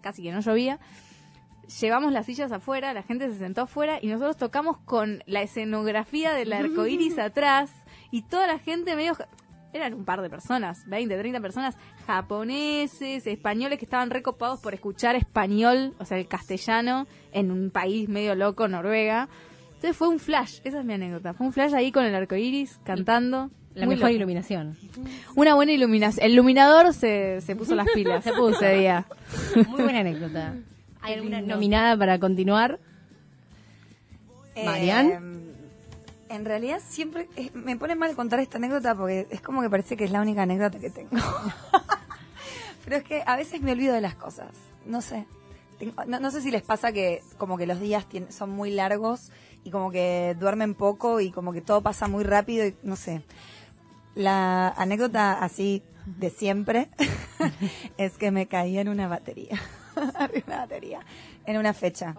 casi 0.02 0.24
que 0.24 0.32
no 0.32 0.42
llovía. 0.42 0.80
Llevamos 1.80 2.12
las 2.12 2.26
sillas 2.26 2.52
afuera, 2.52 2.94
la 2.94 3.04
gente 3.04 3.30
se 3.30 3.38
sentó 3.38 3.62
afuera 3.62 4.00
y 4.02 4.08
nosotros 4.08 4.36
tocamos 4.38 4.78
con 4.80 5.24
la 5.26 5.42
escenografía 5.42 6.34
del 6.34 6.52
arco 6.52 6.86
iris 6.86 7.18
atrás 7.20 7.72
y 8.12 8.24
toda 8.24 8.48
la 8.48 8.60
gente 8.60 8.96
medio. 8.96 9.16
Eran 9.74 9.94
un 9.94 10.04
par 10.04 10.22
de 10.22 10.30
personas, 10.30 10.86
20, 10.88 11.18
30 11.18 11.40
personas, 11.40 11.78
japoneses, 12.06 13.26
españoles 13.26 13.80
que 13.80 13.86
estaban 13.86 14.10
recopados 14.10 14.60
por 14.60 14.74
escuchar 14.74 15.16
español, 15.16 15.96
o 15.98 16.04
sea, 16.04 16.18
el 16.18 16.28
castellano, 16.28 17.08
en 17.32 17.52
un 17.52 17.72
país 17.72 18.10
medio 18.10 18.36
loco, 18.36 18.68
Noruega. 18.68 19.30
Entonces 19.76 19.96
fue 19.96 20.10
un 20.10 20.20
flash, 20.20 20.60
esa 20.66 20.80
es 20.80 20.86
mi 20.86 20.94
anécdota. 20.94 21.34
Fue 21.34 21.48
un 21.48 21.54
flash 21.54 21.74
ahí 21.74 21.94
con 21.94 22.04
el 22.04 22.14
arco 22.14 22.36
iris, 22.36 22.82
cantando. 22.84 23.50
La 23.74 23.86
Muy 23.86 23.96
mejor 23.96 24.10
loco. 24.10 24.16
iluminación. 24.18 24.78
Una 25.36 25.56
buena 25.56 25.72
iluminación. 25.72 26.26
El 26.26 26.34
iluminador 26.34 26.94
se, 26.94 27.40
se 27.42 27.56
puso 27.56 27.74
las 27.76 27.88
pilas 27.94 28.24
Se 28.24 28.34
puso. 28.34 28.56
ese 28.64 28.76
día. 28.80 29.06
Muy 29.70 29.82
buena 29.84 30.00
anécdota. 30.00 30.56
¿Hay 31.02 31.14
alguna 31.14 31.42
nominada 31.42 31.98
para 31.98 32.20
continuar? 32.20 32.80
Marian. 34.66 35.08
Eh, 35.10 36.36
en 36.36 36.46
realidad 36.46 36.80
siempre 36.88 37.28
eh, 37.36 37.50
me 37.54 37.76
pone 37.78 37.96
mal 37.96 38.16
contar 38.16 38.40
esta 38.40 38.58
anécdota 38.58 38.96
porque 38.96 39.28
es 39.32 39.42
como 39.42 39.62
que 39.62 39.70
parece 39.70 39.98
que 39.98 40.04
es 40.06 40.12
la 40.12 40.22
única 40.22 40.44
anécdota 40.44 40.80
que 40.80 40.90
tengo. 40.90 41.10
Pero 42.86 42.98
es 42.98 43.04
que 43.04 43.24
a 43.26 43.36
veces 43.36 43.62
me 43.62 43.72
olvido 43.72 43.94
de 43.94 44.02
las 44.02 44.16
cosas. 44.16 44.50
No 44.86 45.02
sé. 45.02 45.26
Tengo- 45.80 46.06
no, 46.06 46.20
no 46.20 46.32
sé 46.32 46.42
si 46.42 46.52
les 46.52 46.62
pasa 46.62 46.92
que 46.92 47.22
como 47.38 47.58
que 47.58 47.66
los 47.68 47.80
días 47.80 48.06
tien- 48.10 48.30
son 48.32 48.50
muy 48.50 48.72
largos 48.72 49.32
y 49.64 49.72
como 49.72 49.92
que 49.92 50.36
duermen 50.40 50.74
poco 50.76 51.20
y 51.22 51.32
como 51.32 51.54
que 51.54 51.62
todo 51.62 51.82
pasa 51.82 52.08
muy 52.08 52.24
rápido 52.24 52.66
y 52.66 52.76
no 52.84 52.96
sé. 52.96 53.22
La 54.16 54.70
anécdota 54.70 55.34
así 55.44 55.84
de 56.06 56.30
siempre 56.30 56.90
es 57.98 58.18
que 58.18 58.32
me 58.32 58.48
caí 58.48 58.78
en 58.78 58.90
una 58.90 59.08
batería. 59.08 59.60
Una. 60.48 61.00
En 61.46 61.58
una 61.58 61.74
fecha. 61.74 62.16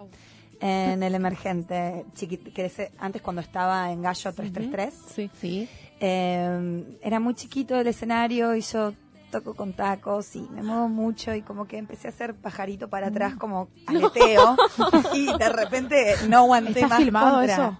En 0.59 1.03
el 1.03 1.15
emergente, 1.15 2.05
chiquit- 2.15 2.53
que 2.53 2.65
ese- 2.65 2.91
antes 2.99 3.21
cuando 3.21 3.41
estaba 3.41 3.91
en 3.91 4.01
Gallo 4.01 4.31
333. 4.33 4.93
Sí. 5.13 5.29
Sí. 5.39 5.69
Eh, 5.99 6.97
era 7.01 7.19
muy 7.19 7.33
chiquito 7.33 7.75
el 7.79 7.87
escenario 7.87 8.55
y 8.55 8.61
yo 8.61 8.93
toco 9.31 9.55
con 9.55 9.73
tacos 9.73 10.35
y 10.35 10.41
me 10.41 10.61
muevo 10.61 10.87
mucho 10.87 11.33
y 11.33 11.41
como 11.41 11.65
que 11.65 11.77
empecé 11.77 12.07
a 12.07 12.11
hacer 12.11 12.35
pajarito 12.35 12.87
para 12.89 13.07
atrás 13.07 13.35
como 13.35 13.67
aleteo 13.87 14.55
y 15.13 15.25
de 15.37 15.49
repente 15.49 16.15
no 16.29 16.37
aguanté 16.39 16.71
¿Está 16.81 16.87
más 16.87 16.97
filmado 16.99 17.37
contra. 17.37 17.53
eso? 17.53 17.79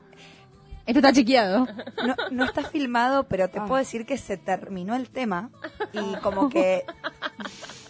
Esto 0.85 0.99
está 0.99 1.13
chequeado. 1.13 1.65
No, 2.05 2.15
no 2.31 2.43
está 2.45 2.63
filmado, 2.63 3.23
pero 3.23 3.47
te 3.49 3.59
Ah. 3.59 3.65
puedo 3.65 3.79
decir 3.79 4.05
que 4.05 4.17
se 4.17 4.35
terminó 4.37 4.95
el 4.95 5.09
tema 5.09 5.49
y 5.93 6.15
como 6.17 6.49
que 6.49 6.83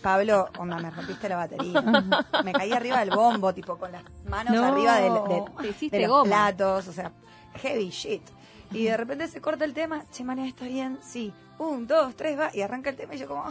Pablo, 0.01 0.49
onda, 0.59 0.77
me 0.77 0.91
rompiste 0.91 1.27
la 1.29 1.37
batería. 1.37 1.81
Me 2.43 2.51
caí 2.53 2.71
arriba 2.73 2.99
del 2.99 3.09
bombo, 3.11 3.53
tipo 3.53 3.77
con 3.77 3.91
las 3.91 4.03
manos 4.29 4.53
No. 4.53 4.65
arriba 4.65 4.95
del- 4.97 5.89
de 5.91 5.99
los 6.01 6.09
goma. 6.09 6.23
platos, 6.25 6.87
o 6.87 6.93
sea, 6.93 7.11
heavy 7.55 7.89
shit. 7.89 8.21
Y 8.71 8.85
de 8.85 8.97
repente 8.97 9.27
se 9.27 9.39
corta 9.41 9.65
el 9.65 9.73
tema, 9.73 10.03
che, 10.11 10.23
María, 10.23 10.45
¿está 10.47 10.65
bien? 10.65 10.97
Sí. 11.01 11.31
Un, 11.59 11.85
dos, 11.87 12.15
tres, 12.15 12.37
va. 12.37 12.49
Y 12.53 12.61
arranca 12.61 12.89
el 12.89 12.95
tema 12.95 13.15
y 13.15 13.19
yo 13.19 13.27
como... 13.27 13.45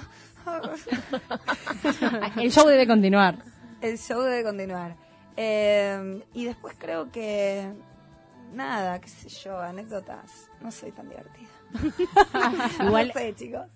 El 2.37 2.51
show 2.51 2.67
debe 2.67 2.87
continuar. 2.87 3.37
el 3.81 3.99
show 3.99 4.21
debe 4.23 4.43
continuar. 4.45 4.97
Eh, 5.37 6.23
y 6.35 6.45
después 6.45 6.75
creo 6.79 7.11
que 7.11 7.73
nada, 8.55 9.01
qué 9.01 9.09
sé 9.09 9.29
yo, 9.29 9.59
anécdotas. 9.59 10.49
No 10.61 10.71
soy 10.71 10.93
tan 10.93 11.09
divertida. 11.09 11.49
Igual- 12.85 13.09
no 13.15 13.21
sé, 13.21 13.35
chicos. 13.35 13.67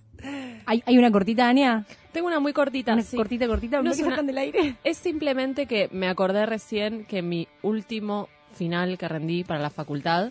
¿Hay, 0.65 0.83
hay 0.87 0.97
una 0.99 1.11
cortita, 1.11 1.49
Ania? 1.49 1.85
Tengo 2.13 2.27
una 2.27 2.41
muy 2.41 2.53
cortita. 2.53 2.95
Una 2.95 3.03
sí. 3.03 3.17
cortita, 3.17 3.47
cortita. 3.47 3.77
No 3.79 3.83
¿Me 3.85 3.91
es 3.91 3.99
una- 4.01 4.11
sacan 4.11 4.27
del 4.27 4.39
aire? 4.39 4.77
Es 4.83 4.97
simplemente 4.97 5.67
que 5.67 5.89
me 5.93 6.09
acordé 6.09 6.47
recién 6.47 7.05
que 7.05 7.21
mi 7.23 7.47
último 7.63 8.29
final 8.55 8.97
que 8.97 9.07
rendí 9.09 9.45
para 9.45 9.61
la 9.61 9.69
facultad 9.71 10.31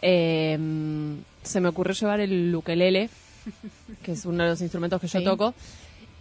eh, 0.00 0.58
se 1.42 1.60
me 1.60 1.68
ocurrió 1.68 1.94
llevar 1.94 2.20
el 2.20 2.54
ukelele, 2.54 3.10
que 4.02 4.12
es 4.12 4.24
uno 4.24 4.44
de 4.44 4.50
los 4.50 4.60
instrumentos 4.60 5.00
que 5.00 5.06
yo 5.06 5.18
Sí. 5.18 5.24
toco, 5.24 5.54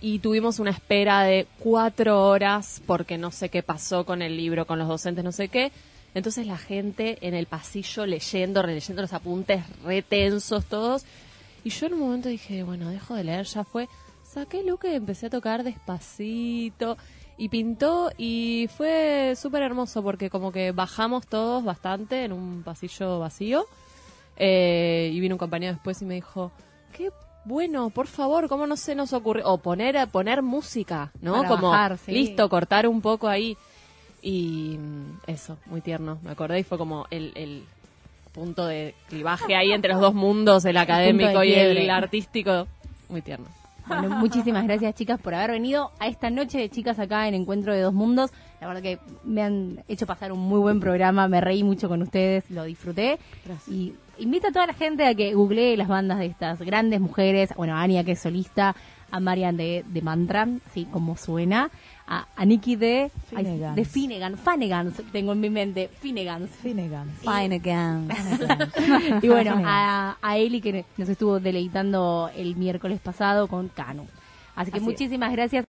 y 0.01 0.19
tuvimos 0.19 0.59
una 0.59 0.71
espera 0.71 1.23
de 1.23 1.47
cuatro 1.59 2.27
horas 2.27 2.81
porque 2.85 3.17
no 3.17 3.31
sé 3.31 3.49
qué 3.49 3.63
pasó 3.63 4.05
con 4.05 4.21
el 4.21 4.35
libro, 4.35 4.65
con 4.67 4.77
los 4.79 4.87
docentes, 4.87 5.23
no 5.23 5.31
sé 5.31 5.47
qué. 5.47 5.71
Entonces 6.13 6.45
la 6.45 6.57
gente 6.57 7.17
en 7.21 7.33
el 7.33 7.45
pasillo 7.45 8.05
leyendo, 8.05 8.61
releyendo 8.61 9.01
los 9.01 9.13
apuntes, 9.13 9.63
retensos 9.83 10.65
todos. 10.65 11.05
Y 11.63 11.69
yo 11.69 11.87
en 11.87 11.93
un 11.93 11.99
momento 11.99 12.29
dije, 12.29 12.63
bueno, 12.63 12.89
dejo 12.89 13.15
de 13.15 13.23
leer, 13.23 13.45
ya 13.45 13.63
fue. 13.63 13.87
Saqué 14.23 14.61
el 14.61 14.71
uke, 14.71 14.95
empecé 14.95 15.27
a 15.27 15.29
tocar 15.29 15.63
despacito 15.63 16.97
y 17.37 17.49
pintó 17.49 18.11
y 18.17 18.69
fue 18.77 19.33
súper 19.35 19.63
hermoso 19.63 20.03
porque 20.03 20.29
como 20.29 20.51
que 20.51 20.71
bajamos 20.71 21.27
todos 21.27 21.63
bastante 21.63 22.23
en 22.23 22.33
un 22.33 22.61
pasillo 22.63 23.19
vacío 23.19 23.65
eh, 24.37 25.09
y 25.11 25.19
vino 25.19 25.35
un 25.35 25.39
compañero 25.39 25.73
después 25.73 26.01
y 26.01 26.05
me 26.05 26.15
dijo, 26.15 26.51
qué 26.93 27.11
bueno, 27.43 27.89
por 27.89 28.07
favor, 28.07 28.47
¿cómo 28.47 28.67
no 28.67 28.77
se 28.77 28.93
nos 28.93 29.13
ocurre? 29.13 29.41
O 29.43 29.57
poner, 29.57 30.07
poner 30.09 30.43
música, 30.43 31.11
¿no? 31.21 31.33
Para 31.37 31.49
como, 31.49 31.71
bajar, 31.71 31.97
sí. 31.97 32.11
listo, 32.11 32.47
cortar 32.49 32.87
un 32.87 33.01
poco 33.01 33.27
ahí. 33.27 33.57
Y 34.21 34.77
mm, 34.79 35.21
eso, 35.27 35.57
muy 35.65 35.81
tierno, 35.81 36.19
me 36.23 36.31
acordé 36.31 36.59
y 36.59 36.63
fue 36.63 36.77
como 36.77 37.07
el, 37.09 37.31
el 37.35 37.63
punto 38.31 38.65
de 38.65 38.95
clivaje 39.09 39.55
ahí 39.55 39.71
entre 39.71 39.91
los 39.91 40.01
dos 40.01 40.13
mundos, 40.13 40.65
el 40.65 40.77
académico 40.77 41.43
y 41.43 41.53
el 41.53 41.89
artístico. 41.89 42.67
Muy 43.09 43.21
tierno. 43.21 43.47
Bueno, 43.87 44.09
muchísimas 44.17 44.63
gracias 44.63 44.95
chicas 44.95 45.19
por 45.19 45.33
haber 45.33 45.51
venido 45.51 45.91
a 45.99 46.07
esta 46.07 46.29
noche 46.29 46.59
de 46.59 46.69
chicas 46.69 46.99
acá 46.99 47.27
en 47.27 47.33
Encuentro 47.33 47.73
de 47.73 47.81
Dos 47.81 47.93
Mundos. 47.93 48.31
La 48.61 48.67
verdad 48.67 48.81
que 48.81 48.99
me 49.23 49.41
han 49.41 49.83
hecho 49.87 50.05
pasar 50.05 50.31
un 50.31 50.39
muy 50.39 50.59
buen 50.59 50.79
programa, 50.79 51.27
me 51.27 51.41
reí 51.41 51.63
mucho 51.63 51.89
con 51.89 52.01
ustedes, 52.01 52.49
lo 52.51 52.63
disfruté. 52.63 53.17
Y 53.67 53.93
invito 54.19 54.47
a 54.47 54.51
toda 54.51 54.67
la 54.67 54.73
gente 54.73 55.05
a 55.05 55.15
que 55.15 55.33
googlee 55.33 55.75
las 55.75 55.87
bandas 55.87 56.19
de 56.19 56.27
estas 56.27 56.61
grandes 56.61 57.01
mujeres, 57.01 57.53
bueno, 57.57 57.75
a 57.75 57.81
Ania 57.81 58.03
que 58.03 58.11
es 58.11 58.19
solista, 58.19 58.75
a 59.09 59.19
Marian 59.19 59.57
de, 59.57 59.83
de 59.87 60.01
Mantra, 60.01 60.47
así 60.67 60.85
como 60.85 61.17
suena, 61.17 61.69
a, 62.07 62.27
a 62.35 62.45
Nikki 62.45 62.75
de 62.75 63.11
Finnegan. 63.29 63.75
de 63.75 63.85
Finnegan, 63.85 64.37
Finnegan, 64.37 64.93
tengo 65.11 65.31
en 65.31 65.39
mi 65.39 65.49
mente, 65.49 65.89
Finnegan. 65.99 66.47
Finnegan. 66.47 67.09
Fine 67.21 67.55
again. 67.55 68.09
y 69.21 69.27
bueno, 69.27 69.61
a, 69.65 70.17
a 70.21 70.37
Eli 70.37 70.61
que 70.61 70.85
nos 70.97 71.09
estuvo 71.09 71.39
deleitando 71.39 72.29
el 72.35 72.55
miércoles 72.55 72.99
pasado 72.99 73.47
con 73.47 73.69
Canu. 73.69 74.07
Así 74.55 74.69
que 74.71 74.77
Así 74.77 74.83
es. 74.85 74.91
muchísimas 74.91 75.31
gracias. 75.31 75.59